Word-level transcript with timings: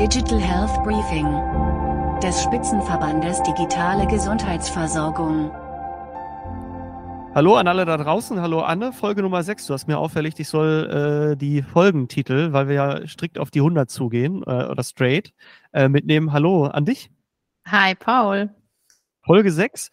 Digital 0.00 0.40
Health 0.40 0.82
Briefing 0.82 1.26
des 2.22 2.42
Spitzenverbandes 2.42 3.42
Digitale 3.42 4.06
Gesundheitsversorgung. 4.06 5.50
Hallo 7.34 7.56
an 7.56 7.68
alle 7.68 7.84
da 7.84 7.98
draußen, 7.98 8.40
hallo 8.40 8.60
Anne, 8.60 8.94
Folge 8.94 9.20
Nummer 9.20 9.42
6. 9.42 9.66
Du 9.66 9.74
hast 9.74 9.88
mir 9.88 9.98
auffällig, 9.98 10.40
ich 10.40 10.48
soll 10.48 11.34
äh, 11.34 11.36
die 11.36 11.60
Folgentitel, 11.60 12.54
weil 12.54 12.68
wir 12.68 12.74
ja 12.76 13.06
strikt 13.06 13.38
auf 13.38 13.50
die 13.50 13.58
100 13.58 13.90
zugehen, 13.90 14.42
äh, 14.46 14.64
oder 14.64 14.82
straight, 14.82 15.34
äh, 15.74 15.90
mitnehmen. 15.90 16.32
Hallo 16.32 16.64
an 16.64 16.86
dich. 16.86 17.10
Hi, 17.66 17.94
Paul. 17.94 18.48
Folge 19.26 19.52
6. 19.52 19.90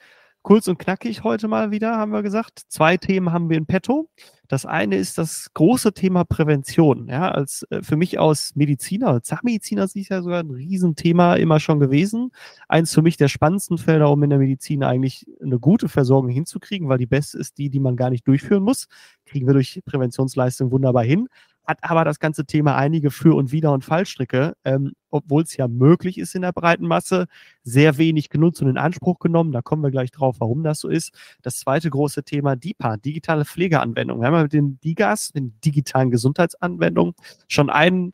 Kurz 0.48 0.70
und 0.70 0.80
knackig 0.80 1.26
heute 1.26 1.50
mal 1.50 1.72
wieder, 1.72 1.98
haben 1.98 2.14
wir 2.14 2.24
gesagt. 2.24 2.62
Zwei 2.70 2.96
Themen 2.96 3.34
haben 3.34 3.50
wir 3.50 3.58
in 3.58 3.66
petto. 3.66 4.10
Das 4.48 4.66
eine 4.66 4.96
ist 4.96 5.18
das 5.18 5.54
große 5.54 5.92
Thema 5.92 6.24
Prävention. 6.24 7.10
Ja, 7.10 7.30
als 7.30 7.66
äh, 7.70 7.82
für 7.84 7.98
mich 7.98 8.18
aus 8.18 8.56
Mediziner, 8.56 9.10
als 9.10 9.30
es 9.30 10.08
ja 10.08 10.22
sogar 10.22 10.40
ein 10.40 10.50
Riesenthema 10.50 11.36
immer 11.36 11.60
schon 11.60 11.82
gewesen. 11.82 12.32
Eins 12.70 12.94
für 12.94 13.02
mich 13.02 13.18
der 13.18 13.28
spannendsten 13.28 13.78
Felder, 13.78 14.10
um 14.10 14.24
in 14.24 14.30
der 14.30 14.40
Medizin 14.40 14.86
eigentlich 14.86 15.26
eine 15.44 15.60
gute 15.60 15.90
Versorgung 15.90 16.30
hinzukriegen, 16.30 16.88
weil 16.88 16.98
die 16.98 17.08
beste 17.08 17.38
ist 17.40 17.58
die, 17.58 17.70
die 17.70 17.82
man 17.82 17.98
gar 17.98 18.10
nicht 18.10 18.26
durchführen 18.26 18.64
muss. 18.64 18.88
Kriegen 19.26 19.48
wir 19.48 19.54
durch 19.54 19.82
Präventionsleistung 19.86 20.72
wunderbar 20.72 21.04
hin 21.04 21.28
hat 21.68 21.80
aber 21.82 22.06
das 22.06 22.20
ganze 22.20 22.46
Thema 22.46 22.76
einige 22.78 23.12
Für- 23.12 23.36
und 23.36 23.52
Wider- 23.52 23.74
und 23.74 23.84
Fallstricke, 23.84 24.56
ähm, 24.64 24.94
obwohl 25.10 25.44
es 25.44 25.58
ja 25.58 25.68
möglich 25.68 26.18
ist 26.18 26.34
in 26.34 26.42
der 26.42 26.54
breiten 26.54 26.88
Masse, 26.88 27.28
sehr 27.64 27.98
wenig 27.98 28.30
genutzt 28.30 28.62
und 28.62 28.70
in 28.70 28.78
Anspruch 28.78 29.20
genommen. 29.20 29.52
Da 29.52 29.62
kommen 29.62 29.84
wir 29.84 29.92
gleich 29.92 30.12
drauf, 30.12 30.38
warum 30.40 30.64
das 30.64 30.80
so 30.80 30.88
ist. 30.88 31.14
Das 31.42 31.60
zweite 31.60 31.90
große 31.90 32.24
Thema 32.24 32.56
DIPA, 32.56 32.98
digitale 32.98 33.44
Pflegeanwendungen. 33.44 34.22
Wir 34.22 34.28
haben 34.28 34.36
ja 34.36 34.44
mit 34.44 34.54
den 34.54 34.80
DIGAS, 34.80 35.34
den 35.34 35.60
digitalen 35.64 36.10
Gesundheitsanwendungen, 36.10 37.14
schon 37.48 37.70
einen 37.70 38.14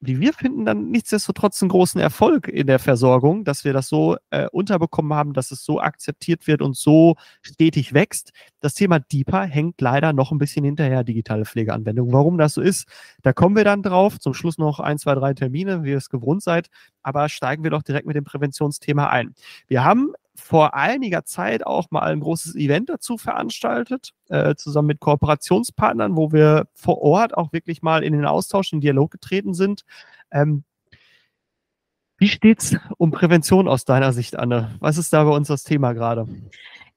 wie 0.00 0.18
wir 0.18 0.32
finden, 0.32 0.64
dann 0.64 0.90
nichtsdestotrotz 0.90 1.60
einen 1.62 1.68
großen 1.68 2.00
Erfolg 2.00 2.48
in 2.48 2.66
der 2.66 2.78
Versorgung, 2.78 3.44
dass 3.44 3.64
wir 3.64 3.74
das 3.74 3.88
so 3.88 4.16
äh, 4.30 4.48
unterbekommen 4.50 5.12
haben, 5.12 5.34
dass 5.34 5.50
es 5.50 5.64
so 5.64 5.80
akzeptiert 5.80 6.46
wird 6.46 6.62
und 6.62 6.76
so 6.76 7.16
stetig 7.42 7.92
wächst. 7.92 8.32
Das 8.60 8.74
Thema 8.74 8.98
DIPA 8.98 9.42
hängt 9.42 9.80
leider 9.80 10.12
noch 10.12 10.32
ein 10.32 10.38
bisschen 10.38 10.64
hinterher, 10.64 11.04
digitale 11.04 11.44
Pflegeanwendungen. 11.44 12.12
Warum 12.12 12.38
das 12.38 12.54
so 12.54 12.62
ist, 12.62 12.86
da 13.22 13.32
kommen 13.32 13.56
wir 13.56 13.64
dann 13.64 13.82
drauf. 13.82 14.18
Zum 14.18 14.32
Schluss 14.32 14.56
noch 14.56 14.80
ein, 14.80 14.98
zwei, 14.98 15.14
drei 15.14 15.34
Termine, 15.34 15.84
wie 15.84 15.90
ihr 15.90 15.98
es 15.98 16.08
gewohnt 16.08 16.42
seid. 16.42 16.70
Aber 17.02 17.28
steigen 17.28 17.62
wir 17.62 17.70
doch 17.70 17.82
direkt 17.82 18.06
mit 18.06 18.16
dem 18.16 18.24
Präventionsthema 18.24 19.08
ein. 19.08 19.34
Wir 19.68 19.84
haben 19.84 20.12
vor 20.40 20.74
einiger 20.74 21.24
Zeit 21.24 21.66
auch 21.66 21.90
mal 21.90 22.00
ein 22.00 22.20
großes 22.20 22.56
Event 22.56 22.88
dazu 22.88 23.18
veranstaltet, 23.18 24.10
äh, 24.28 24.54
zusammen 24.54 24.88
mit 24.88 25.00
Kooperationspartnern, 25.00 26.16
wo 26.16 26.32
wir 26.32 26.66
vor 26.74 27.00
Ort 27.02 27.36
auch 27.36 27.52
wirklich 27.52 27.82
mal 27.82 28.02
in 28.02 28.12
den 28.12 28.26
Austausch, 28.26 28.72
in 28.72 28.78
den 28.78 28.82
Dialog 28.82 29.10
getreten 29.10 29.54
sind. 29.54 29.82
Ähm, 30.30 30.64
wie 32.18 32.28
steht's 32.28 32.76
um 32.98 33.10
Prävention 33.10 33.68
aus 33.68 33.84
deiner 33.84 34.12
Sicht, 34.12 34.38
Anne? 34.38 34.76
Was 34.80 34.98
ist 34.98 35.12
da 35.12 35.24
bei 35.24 35.30
uns 35.30 35.48
das 35.48 35.62
Thema 35.62 35.92
gerade? 35.92 36.26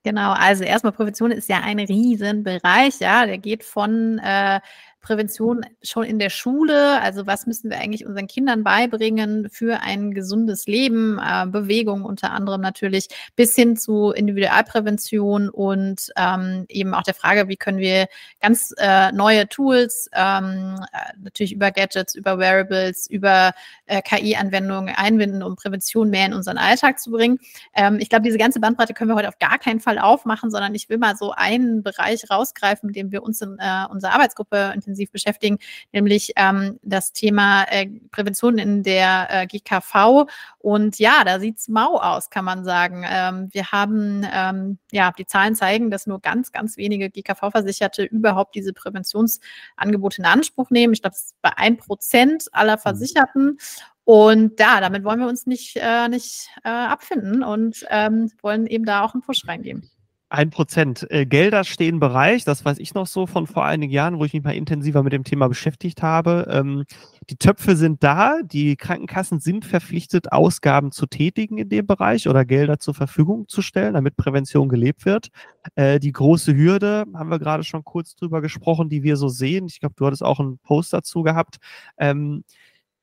Genau, 0.04 0.34
also 0.34 0.66
erstmal 0.66 0.92
Prävention 0.92 1.32
ist 1.32 1.48
ja 1.48 1.62
ein 1.64 1.80
Riesenbereich, 1.80 3.00
ja, 3.00 3.26
der 3.26 3.38
geht 3.38 3.64
von 3.64 4.20
äh, 4.20 4.60
Prävention 5.04 5.66
schon 5.84 6.06
in 6.06 6.18
der 6.18 6.32
Schule? 6.32 7.00
Also 7.02 7.28
was 7.28 7.46
müssen 7.46 7.70
wir 7.70 7.78
eigentlich 7.78 8.06
unseren 8.06 8.26
Kindern 8.26 8.64
beibringen 8.64 9.50
für 9.52 9.82
ein 9.82 10.14
gesundes 10.14 10.66
Leben, 10.66 11.20
äh, 11.20 11.46
Bewegung 11.46 12.04
unter 12.04 12.32
anderem 12.32 12.62
natürlich, 12.62 13.10
bis 13.36 13.54
hin 13.54 13.78
zu 13.78 14.12
Individualprävention 14.12 15.50
und 15.50 16.12
ähm, 16.16 16.66
eben 16.70 16.94
auch 16.96 17.04
der 17.04 17.14
Frage, 17.14 17.50
wie 17.50 17.58
können 17.58 17.78
wir 17.78 18.08
ganz 18.42 18.74
äh, 18.78 19.12
neue 19.12 19.48
Tools, 19.50 20.10
ähm, 20.14 20.80
äh, 20.94 21.14
natürlich 21.22 21.54
über 21.54 21.72
Gadgets, 21.72 22.16
über 22.16 22.40
Wearables, 22.40 23.08
über 23.10 23.52
äh, 23.86 24.02
KI-Anwendungen 24.02 24.96
einbinden, 24.96 25.44
um 25.44 25.58
Prävention 25.58 26.10
mehr 26.10 26.28
in 26.28 26.34
unseren 26.34 26.58
Alltag 26.58 27.00
zu 27.00 27.12
bringen. 27.12 27.40
Ähm, 27.76 28.00
ich 28.00 28.10
glaube, 28.10 28.24
diese 28.24 28.38
ganze 28.38 28.62
Bandbreite 28.62 28.94
können 28.94 29.12
wir 29.12 29.16
heute 29.16 29.28
auf 29.28 29.40
gar 29.40 29.60
keinen 29.60 29.82
Fall 29.82 30.00
aufmachen, 30.00 30.50
sondern 30.50 30.74
ich 30.74 30.88
will 30.88 30.98
mal 30.98 31.18
so 31.18 31.34
einen 31.34 31.84
Bereich 31.84 32.24
rausgreifen, 32.30 32.88
mit 32.88 32.96
dem 32.96 33.12
wir 33.12 33.22
uns 33.22 33.42
in 33.42 33.58
äh, 33.60 33.86
unserer 33.92 34.14
Arbeitsgruppe 34.14 34.72
intensiv 34.74 34.93
intensiv 34.94 35.12
beschäftigen, 35.12 35.58
nämlich 35.92 36.34
ähm, 36.36 36.80
das 36.84 37.14
Thema 37.14 37.64
äh, 37.64 37.88
Prävention 38.12 38.58
in 38.58 38.84
der 38.84 39.28
äh, 39.30 39.48
GKV. 39.48 40.28
Und 40.60 41.00
ja, 41.00 41.24
da 41.24 41.40
sieht's 41.40 41.68
mau 41.68 41.98
aus, 42.00 42.30
kann 42.30 42.46
man 42.46 42.64
sagen. 42.64 43.04
Ähm, 43.08 43.50
wir 43.52 43.72
haben, 43.72 44.26
ähm, 44.32 44.78
ja, 44.92 45.12
die 45.12 45.26
Zahlen 45.26 45.56
zeigen, 45.56 45.92
dass 45.92 46.08
nur 46.08 46.22
ganz, 46.22 46.52
ganz 46.52 46.78
wenige 46.78 47.10
GKV-Versicherte 47.10 48.04
überhaupt 48.04 48.56
diese 48.56 48.74
Präventionsangebote 48.74 50.20
in 50.20 50.26
Anspruch 50.26 50.70
nehmen. 50.70 50.94
Ich 50.94 51.02
glaube, 51.02 51.16
es 51.16 51.26
ist 51.26 51.42
bei 51.42 51.52
ein 51.58 51.78
Prozent 51.78 52.46
aller 52.52 52.78
mhm. 52.78 52.82
Versicherten. 52.82 53.58
Und 54.06 54.60
ja, 54.60 54.82
damit 54.82 55.06
wollen 55.06 55.20
wir 55.20 55.28
uns 55.28 55.46
nicht, 55.46 55.78
äh, 55.78 56.10
nicht 56.10 56.50
äh, 56.64 56.70
abfinden 56.70 57.42
und 57.42 57.86
ähm, 57.90 58.30
wollen 58.42 58.68
eben 58.68 58.86
da 58.86 59.04
auch 59.04 59.14
einen 59.14 59.24
Push 59.24 59.48
reingeben. 59.48 59.90
Ein 60.34 60.50
Prozent. 60.50 61.06
Äh, 61.12 61.28
Gelder 61.28 61.64
stehen 61.64 62.00
bereit, 62.00 62.48
das 62.48 62.66
weiß 62.66 62.80
ich 62.80 62.96
noch 62.96 63.06
so 63.06 63.28
von 63.28 63.46
vor 63.46 63.66
einigen 63.66 63.94
Jahren, 63.94 64.18
wo 64.18 64.26
ich 64.26 64.34
mich 64.34 64.44
mal 64.44 64.56
intensiver 64.56 65.04
mit 65.04 65.14
dem 65.14 65.24
Thema 65.24 65.48
beschäftigt 65.48 66.02
habe. 66.02 66.48
Ähm, 66.50 66.86
die 67.30 67.36
Töpfe 67.36 67.76
sind 67.76 68.04
da, 68.04 68.42
die 68.42 68.76
Krankenkassen 68.76 69.40
sind 69.40 69.64
verpflichtet, 69.64 70.32
Ausgaben 70.32 70.92
zu 70.92 71.06
tätigen 71.06 71.60
in 71.60 71.70
dem 71.70 71.86
Bereich 71.86 72.28
oder 72.28 72.46
Gelder 72.46 72.80
zur 72.80 72.96
Verfügung 72.96 73.48
zu 73.48 73.62
stellen, 73.62 73.94
damit 73.94 74.18
Prävention 74.18 74.70
gelebt 74.70 75.06
wird. 75.06 75.28
Äh, 75.76 76.00
die 76.00 76.12
große 76.12 76.56
Hürde, 76.56 77.06
haben 77.14 77.30
wir 77.30 77.38
gerade 77.38 77.64
schon 77.64 77.84
kurz 77.84 78.16
drüber 78.16 78.42
gesprochen, 78.42 78.90
die 78.90 79.04
wir 79.04 79.18
so 79.18 79.28
sehen. 79.28 79.68
Ich 79.68 79.82
glaube, 79.82 79.94
du 79.96 80.08
hattest 80.08 80.24
auch 80.24 80.40
einen 80.40 80.58
Post 80.58 80.94
dazu 80.94 81.22
gehabt. 81.22 81.58
Ähm, 82.00 82.44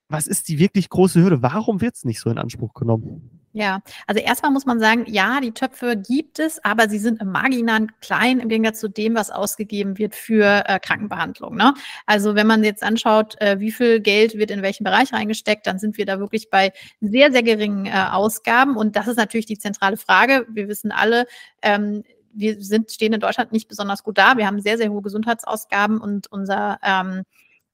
was 0.08 0.26
ist 0.26 0.48
die 0.48 0.58
wirklich 0.58 0.88
große 0.88 1.22
Hürde? 1.22 1.42
Warum 1.42 1.80
wird 1.80 1.94
es 1.94 2.04
nicht 2.04 2.18
so 2.18 2.28
in 2.28 2.38
Anspruch 2.38 2.74
genommen? 2.74 3.39
Ja, 3.52 3.82
also 4.06 4.20
erstmal 4.20 4.52
muss 4.52 4.64
man 4.64 4.78
sagen, 4.78 5.06
ja, 5.08 5.40
die 5.40 5.50
Töpfe 5.50 5.96
gibt 5.96 6.38
es, 6.38 6.64
aber 6.64 6.88
sie 6.88 7.00
sind 7.00 7.20
im 7.20 7.32
Marginalen 7.32 7.90
klein 8.00 8.38
im 8.38 8.48
Gegensatz 8.48 8.78
zu 8.78 8.88
dem, 8.88 9.16
was 9.16 9.32
ausgegeben 9.32 9.98
wird 9.98 10.14
für 10.14 10.62
äh, 10.66 10.78
Krankenbehandlung. 10.78 11.56
Ne? 11.56 11.74
Also 12.06 12.36
wenn 12.36 12.46
man 12.46 12.62
jetzt 12.62 12.84
anschaut, 12.84 13.40
äh, 13.40 13.58
wie 13.58 13.72
viel 13.72 13.98
Geld 14.00 14.38
wird 14.38 14.52
in 14.52 14.62
welchen 14.62 14.84
Bereich 14.84 15.12
reingesteckt, 15.12 15.66
dann 15.66 15.80
sind 15.80 15.98
wir 15.98 16.06
da 16.06 16.20
wirklich 16.20 16.48
bei 16.48 16.72
sehr, 17.00 17.32
sehr 17.32 17.42
geringen 17.42 17.86
äh, 17.86 17.90
Ausgaben. 18.12 18.76
Und 18.76 18.94
das 18.94 19.08
ist 19.08 19.16
natürlich 19.16 19.46
die 19.46 19.58
zentrale 19.58 19.96
Frage. 19.96 20.46
Wir 20.48 20.68
wissen 20.68 20.92
alle, 20.92 21.26
ähm, 21.60 22.04
wir 22.32 22.62
sind, 22.62 22.92
stehen 22.92 23.12
in 23.12 23.20
Deutschland 23.20 23.50
nicht 23.50 23.68
besonders 23.68 24.04
gut 24.04 24.16
da. 24.16 24.36
Wir 24.36 24.46
haben 24.46 24.60
sehr, 24.60 24.78
sehr 24.78 24.90
hohe 24.90 25.02
Gesundheitsausgaben 25.02 26.00
und 26.00 26.30
unser 26.30 26.78
ähm, 26.84 27.24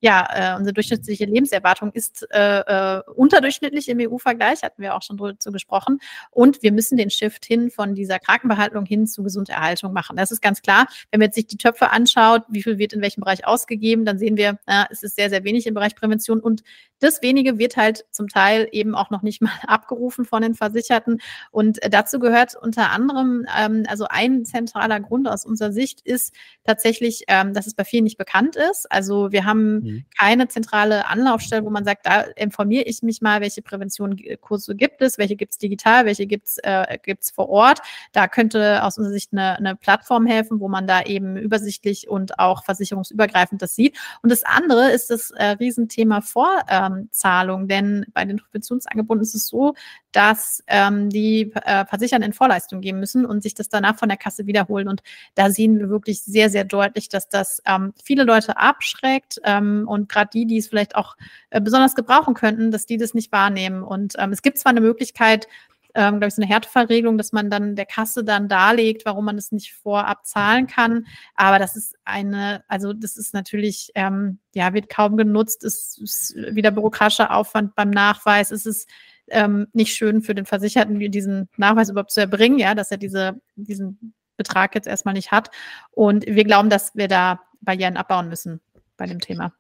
ja, 0.07 0.55
äh, 0.55 0.57
unsere 0.57 0.73
durchschnittliche 0.73 1.25
Lebenserwartung 1.25 1.91
ist 1.91 2.29
äh, 2.31 2.61
äh, 2.61 3.03
unterdurchschnittlich 3.17 3.89
im 3.89 3.99
EU-Vergleich, 3.99 4.63
hatten 4.63 4.81
wir 4.81 4.95
auch 4.95 5.03
schon 5.03 5.17
dazu 5.17 5.51
gesprochen. 5.51 5.99
Und 6.31 6.63
wir 6.63 6.71
müssen 6.71 6.97
den 6.97 7.11
Shift 7.11 7.45
hin 7.45 7.73
von 7.73 7.97
dieser 7.97 8.21
Krankenbehandlung 8.21 8.87
hin 8.87 9.09
zu 9.09 9.25
Gesunderhaltung 9.25 9.93
machen. 9.93 10.17
Das 10.17 10.31
ist 10.31 10.41
ganz 10.41 10.63
klar. 10.63 10.87
Wenn 11.11 11.19
man 11.19 11.27
jetzt 11.27 11.35
sich 11.35 11.49
die 11.49 11.57
Töpfe 11.57 11.91
anschaut, 11.91 12.45
wie 12.49 12.63
viel 12.63 12.79
wird 12.79 12.93
in 12.93 13.03
welchem 13.03 13.23
Bereich 13.23 13.49
ausgegeben, 13.49 14.05
dann 14.05 14.17
sehen 14.17 14.37
wir, 14.37 14.61
äh, 14.67 14.85
es 14.91 15.03
ist 15.03 15.17
sehr, 15.17 15.29
sehr 15.29 15.43
wenig 15.43 15.67
im 15.67 15.75
Bereich 15.75 15.97
Prävention 15.97 16.39
und 16.39 16.63
das 17.01 17.23
wenige 17.23 17.59
wird 17.59 17.77
halt 17.77 18.05
zum 18.11 18.29
Teil 18.29 18.69
eben 18.73 18.95
auch 18.95 19.11
noch 19.11 19.23
nicht 19.23 19.43
mal 19.43 19.53
abgerufen 19.67 20.25
von 20.25 20.43
den 20.43 20.55
Versicherten. 20.55 21.21
Und 21.51 21.83
äh, 21.83 21.91
dazu 21.91 22.19
gehört 22.19 22.55
unter 22.57 22.91
anderem, 22.91 23.47
ähm, 23.57 23.85
also 23.89 24.07
ein 24.09 24.45
zentraler 24.45 25.01
Grund 25.01 25.29
aus 25.29 25.45
unserer 25.45 25.73
Sicht 25.73 26.01
ist 26.03 26.35
tatsächlich, 26.65 27.25
ähm, 27.29 27.55
dass 27.55 27.67
es 27.67 27.75
bei 27.75 27.85
vielen 27.85 28.05
nicht 28.05 28.19
bekannt 28.19 28.57
ist. 28.57 28.91
Also 28.91 29.33
wir 29.33 29.45
haben 29.45 29.75
mhm. 29.75 30.05
keine 30.19 30.49
zentrale 30.49 31.07
Anlaufstelle, 31.07 31.65
wo 31.65 31.71
man 31.71 31.85
sagt, 31.85 32.07
da 32.07 32.23
informiere 32.23 32.85
ich 32.85 33.03
mich 33.03 33.21
mal, 33.21 33.41
welche 33.41 33.63
Präventionskurse 33.63 34.75
gibt 34.75 35.03
es, 35.03 35.19
welche 35.19 35.37
gibt 35.37 35.53
es 35.53 35.59
digital, 35.59 36.07
welche 36.07 36.27
gibt 36.27 36.47
es 36.47 36.59
äh, 36.63 36.99
gibt's 37.03 37.31
vor 37.31 37.49
Ort. 37.49 37.81
Da 38.13 38.29
könnte 38.29 38.83
aus 38.83 38.99
unserer 38.99 39.13
Sicht 39.13 39.33
eine, 39.33 39.57
eine 39.57 39.77
Plattform 39.77 40.27
helfen, 40.27 40.61
wo 40.61 40.69
man 40.69 40.87
da 40.87 41.03
eben 41.03 41.37
übersichtlich 41.37 42.09
und 42.09 42.39
auch 42.39 42.65
versicherungsübergreifend 42.65 43.63
das 43.63 43.75
sieht. 43.75 43.97
Und 44.23 44.31
das 44.31 44.45
andere 44.45 44.91
ist 44.91 45.11
das 45.11 45.31
äh, 45.31 45.45
Riesenthema 45.45 46.21
vor 46.21 46.49
äh, 46.69 46.86
ähm, 46.87 47.09
Zahlung. 47.11 47.69
Denn 47.69 48.07
bei 48.13 48.25
den 48.25 48.39
Präventionsangeboten 48.39 49.23
ist 49.23 49.35
es 49.35 49.47
so, 49.47 49.75
dass 50.13 50.63
ähm, 50.67 51.11
die 51.11 51.53
äh, 51.65 51.85
Versichern 51.87 52.23
in 52.23 52.33
Vorleistung 52.33 52.81
gehen 52.81 52.99
müssen 52.99 53.27
und 53.27 53.43
sich 53.43 53.55
das 53.55 53.69
danach 53.69 53.99
von 53.99 54.09
der 54.09 54.19
Kasse 54.19 54.47
wiederholen. 54.47 54.89
Und 54.89 55.03
da 55.35 55.51
sehen 55.51 55.79
wir 55.79 55.91
wirklich 55.91 56.23
sehr, 56.23 56.51
sehr 56.51 56.65
deutlich, 56.65 57.09
dass 57.09 57.29
das 57.29 57.63
ähm, 57.67 57.93
viele 58.03 58.25
Leute 58.25 58.57
abschreckt 58.57 59.41
ähm, 59.45 59.85
und 59.87 60.09
gerade 60.09 60.31
die, 60.33 60.47
die 60.47 60.59
es 60.59 60.69
vielleicht 60.69 60.97
auch 60.97 61.17
äh, 61.51 61.61
besonders 61.61 61.95
gebrauchen 61.95 62.35
könnten, 62.35 62.71
dass 62.71 62.87
die 62.87 62.97
das 62.97 63.15
nicht 63.15 63.33
wahrnehmen. 63.33 63.83
Und 63.83 64.15
ähm, 64.19 64.33
es 64.33 64.43
gibt 64.43 64.59
zwar 64.59 64.71
eine 64.71 64.81
Möglichkeit, 64.81 65.49
ähm, 65.97 66.19
glaube 66.19 66.29
ich, 66.29 66.35
so 66.35 66.43
eine 66.43 66.51
Härtefallregelung, 66.51 67.17
dass 67.17 67.33
man 67.33 67.51
dann 67.51 67.75
der 67.75 67.87
Kasse 67.87 68.23
dann 68.23 68.49
darlegt, 68.49 69.07
warum 69.07 69.25
man 69.25 69.39
es 69.39 69.51
nicht 69.51 69.73
vorab 69.75 70.27
zahlen 70.27 70.67
kann. 70.67 71.07
Aber 71.35 71.59
das 71.59 71.75
ist 71.75 71.97
eine, 72.05 72.63
also 72.69 72.93
das 72.93 73.17
ist 73.17 73.33
natürlich, 73.33 73.91
ähm, 73.95 74.39
ja, 74.55 74.75
wird 74.75 74.91
kaum 74.91 75.17
genutzt, 75.17 75.65
es 75.65 75.99
ist 75.99 76.37
wieder 76.37 76.71
bürokratischer 76.71 77.35
Aufwand 77.35 77.75
beim 77.75 77.91
Nachweis, 77.91 78.51
es 78.51 78.67
ist 78.67 78.89
ähm, 79.29 79.69
nicht 79.73 79.95
schön 79.97 80.23
für 80.23 80.35
den 80.35 80.45
Versicherten, 80.45 80.99
diesen 81.11 81.49
Nachweis 81.57 81.89
überhaupt 81.89 82.13
zu 82.13 82.21
erbringen, 82.21 82.59
ja, 82.59 82.75
dass 82.75 82.91
er 82.91 82.99
diese, 82.99 83.41
diesen 83.57 84.15
Betrag 84.37 84.75
jetzt 84.75 84.87
erstmal 84.87 85.15
nicht 85.15 85.33
hat. 85.33 85.51
Und 85.91 86.27
wir 86.27 86.45
glauben, 86.45 86.71
dass 86.71 86.95
wir 86.95 87.09
da 87.09 87.41
Barrieren 87.63 87.97
abbauen 87.97 88.29
müssen 88.29 88.61
bei 88.99 89.07
dem 89.07 89.21
Thema. 89.21 89.53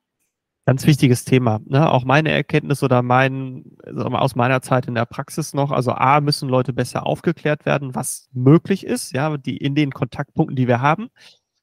Ganz 0.67 0.85
wichtiges 0.85 1.25
Thema. 1.25 1.61
Ne? 1.67 1.89
Auch 1.89 2.05
meine 2.05 2.33
Erkenntnis 2.33 2.83
oder 2.83 3.01
mein, 3.01 3.77
aus 3.95 4.35
meiner 4.35 4.63
Zeit 4.63 4.87
in 4.89 4.97
der 4.97 5.07
Praxis 5.07 5.55
noch, 5.55 5.71
also 5.71 5.93
A, 5.93 6.21
müssen 6.21 6.49
Leute 6.49 6.73
besser 6.73 7.07
aufgeklärt 7.07 7.65
werden, 7.67 7.95
was 7.95 8.29
möglich 8.33 8.85
ist, 8.85 9.13
ja, 9.13 9.37
die 9.37 9.59
in 9.59 9.77
den 9.77 9.93
Kontaktpunkten, 9.93 10.57
die 10.57 10.67
wir 10.67 10.81
haben. 10.81 11.09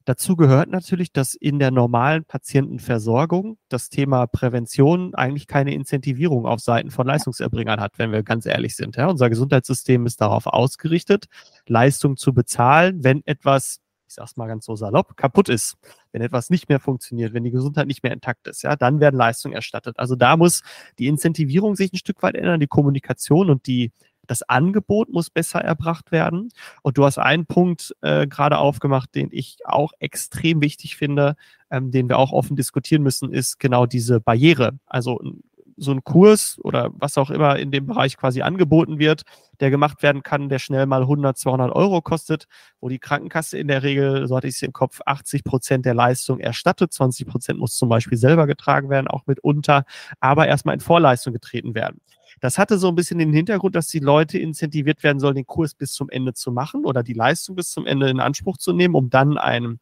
Dazu 0.06 0.38
gehört 0.38 0.70
natürlich, 0.70 1.12
dass 1.12 1.34
in 1.34 1.60
der 1.60 1.72
normalen 1.72 2.24
Patientenversorgung 2.24 3.58
das 3.68 3.90
Thema 3.90 4.26
Prävention 4.26 5.16
eigentlich 5.16 5.48
keine 5.48 5.74
Incentivierung 5.74 6.46
auf 6.46 6.62
Seiten 6.62 6.90
von 6.90 7.06
Leistungserbringern 7.06 7.82
hat, 7.82 8.00
wenn 8.00 8.14
wir 8.14 8.24
ganz 8.24 8.46
ehrlich 8.46 8.76
sind. 8.78 8.96
Ja, 8.96 9.08
unser 9.08 9.30
Gesundheitssystem 9.30 10.06
ist 10.06 10.22
darauf 10.22 10.48
ausgerichtet, 10.48 11.26
Leistung 11.68 12.16
zu 12.16 12.34
bezahlen, 12.34 13.04
wenn 13.04 13.22
etwas 13.26 13.83
ich 14.08 14.16
sag's 14.16 14.38
mal 14.38 14.48
ganz 14.48 14.66
so 14.66 14.76
salopp, 14.76 15.18
kaputt 15.18 15.50
ist, 15.50 15.76
wenn 16.12 16.22
etwas 16.22 16.50
nicht 16.50 16.70
mehr 16.70 16.80
funktioniert, 16.80 17.34
wenn 17.34 17.44
die 17.44 17.52
Gesundheit 17.52 17.88
nicht 17.88 18.04
mehr 18.04 18.14
intakt 18.14 18.48
ist, 18.48 18.64
ja, 18.64 18.76
dann 18.76 19.00
werden 19.00 19.18
Leistungen 19.18 19.56
erstattet. 19.56 19.98
Also 20.00 20.16
da 20.16 20.38
muss 20.38 20.62
die 21.00 21.08
Incentivierung 21.08 21.76
sich 21.76 21.94
ein 21.94 21.98
Stück 21.98 22.22
weit 22.24 22.36
ändern, 22.36 22.60
die 22.60 22.68
Kommunikation 22.68 23.50
und 23.50 23.68
die 23.68 23.92
das 24.28 24.42
Angebot 24.44 25.10
muss 25.10 25.30
besser 25.30 25.60
erbracht 25.60 26.12
werden. 26.12 26.50
Und 26.82 26.98
du 26.98 27.06
hast 27.06 27.18
einen 27.18 27.46
Punkt 27.46 27.94
äh, 28.02 28.26
gerade 28.28 28.58
aufgemacht, 28.58 29.14
den 29.16 29.30
ich 29.32 29.58
auch 29.66 29.92
extrem 30.00 30.62
wichtig 30.62 30.96
finde, 30.96 31.36
ähm, 31.70 31.92
den 31.92 32.08
wir 32.08 32.18
auch 32.18 32.32
offen 32.32 32.56
diskutieren 32.56 33.04
müssen, 33.04 33.34
ist 33.34 33.60
genau 33.60 33.86
diese 33.86 34.20
Barriere. 34.20 34.80
Also 34.86 35.20
so 35.78 35.92
ein 35.92 36.04
Kurs 36.04 36.60
oder 36.64 36.92
was 36.94 37.18
auch 37.18 37.30
immer 37.30 37.58
in 37.58 37.72
dem 37.72 37.86
Bereich 37.86 38.18
quasi 38.18 38.42
angeboten 38.42 39.00
wird, 39.00 39.24
der 39.60 39.70
gemacht 39.70 40.04
werden 40.04 40.24
kann, 40.24 40.50
der 40.50 40.60
schnell 40.60 40.86
mal 40.86 41.02
100, 41.02 41.38
200 41.38 41.72
Euro 41.72 42.02
kostet, 42.02 42.48
wo 42.80 42.90
die 42.90 43.00
Krankenkasse 43.00 43.58
in 43.58 43.68
der 43.68 43.84
Regel, 43.84 44.28
so 44.28 44.36
hatte 44.36 44.48
ich 44.48 44.56
es 44.56 44.62
im 44.62 44.74
Kopf, 44.74 45.02
80 45.06 45.44
Prozent 45.44 45.86
der 45.86 45.94
Leistung 45.94 46.40
erstattet, 46.40 46.94
20 46.94 47.28
Prozent 47.28 47.60
muss 47.60 47.76
zum 47.76 47.90
Beispiel 47.90 48.18
selber 48.18 48.48
getragen 48.48 48.90
werden, 48.90 49.08
auch 49.08 49.26
mitunter, 49.26 49.86
aber 50.20 50.48
erstmal 50.48 50.76
in 50.76 50.82
Vorleistung 50.82 51.34
getreten 51.34 51.76
werden. 51.76 52.02
Das 52.42 52.58
hatte 52.58 52.78
so 52.78 52.88
ein 52.88 52.96
bisschen 52.96 53.20
den 53.20 53.32
Hintergrund, 53.32 53.76
dass 53.76 53.88
die 53.88 54.00
Leute 54.00 54.38
incentiviert 54.38 55.04
werden 55.04 55.20
sollen, 55.20 55.36
den 55.36 55.46
Kurs 55.46 55.76
bis 55.76 55.94
zum 55.94 56.10
Ende 56.10 56.34
zu 56.34 56.52
machen 56.52 56.86
oder 56.86 57.04
die 57.04 57.14
Leistung 57.14 57.56
bis 57.56 57.72
zum 57.72 57.86
Ende 57.86 58.10
in 58.10 58.20
Anspruch 58.20 58.58
zu 58.58 58.74
nehmen, 58.74 58.96
um 58.96 59.10
dann 59.10 59.38
einen 59.38 59.80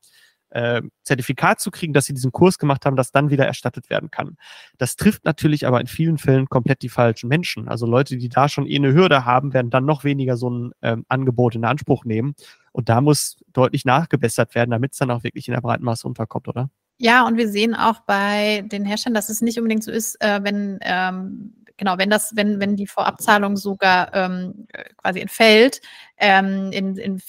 äh, 0.51 0.81
Zertifikat 1.03 1.59
zu 1.59 1.71
kriegen, 1.71 1.94
dass 1.94 2.06
sie 2.06 2.13
diesen 2.13 2.31
Kurs 2.31 2.57
gemacht 2.57 2.86
haben, 2.86 2.95
das 2.95 3.12
dann 3.12 3.30
wieder 3.30 3.45
erstattet 3.45 3.89
werden 3.89 4.12
kann. 4.12 4.38
Das 4.77 4.95
trifft 4.95 5.25
natürlich 5.25 5.68
aber 5.68 5.81
in 5.81 5.88
vielen 5.88 6.18
Fällen 6.18 6.48
komplett 6.48 6.81
die 6.81 6.89
falschen 6.89 7.27
Menschen. 7.27 7.68
Also 7.68 7.86
Leute, 7.86 8.18
die 8.18 8.30
da 8.30 8.50
schon 8.50 8.68
eh 8.68 8.75
eine 8.75 8.94
Hürde 8.94 9.25
haben, 9.25 9.53
werden 9.53 9.71
dann 9.71 9.86
noch 9.86 10.03
weniger 10.03 10.38
so 10.38 10.50
ein 10.50 10.71
ähm, 10.81 11.06
Angebot 11.09 11.56
in 11.56 11.65
Anspruch 11.65 12.06
nehmen. 12.06 12.36
Und 12.71 12.89
da 12.89 13.01
muss 13.01 13.44
deutlich 13.53 13.86
nachgebessert 13.86 14.56
werden, 14.56 14.71
damit 14.71 14.94
es 14.94 15.00
dann 15.00 15.12
auch 15.12 15.24
wirklich 15.24 15.48
in 15.48 15.53
der 15.53 15.62
breiten 15.62 15.83
Masse 15.83 16.07
unterkommt, 16.07 16.48
oder? 16.48 16.69
Ja, 16.97 17.25
und 17.25 17.36
wir 17.38 17.50
sehen 17.50 17.74
auch 17.74 18.01
bei 18.01 18.63
den 18.68 18.86
Herstellern, 18.86 19.15
dass 19.15 19.30
es 19.30 19.42
nicht 19.42 19.57
unbedingt 19.57 19.83
so 19.83 19.92
ist, 19.92 20.21
äh, 20.21 20.39
wenn 20.44 20.77
ähm, 20.81 21.56
genau, 21.81 21.97
wenn 21.97 22.12
das, 22.12 22.36
wenn, 22.36 22.59
wenn 22.59 22.75
die 22.75 22.86
Vorabzahlung 22.86 23.57
sogar 23.57 24.13
ähm, 24.13 24.68
quasi 24.97 25.19
entfällt, 25.19 25.81
ähm, 26.18 26.71
in, 26.71 26.95
in 26.95 27.19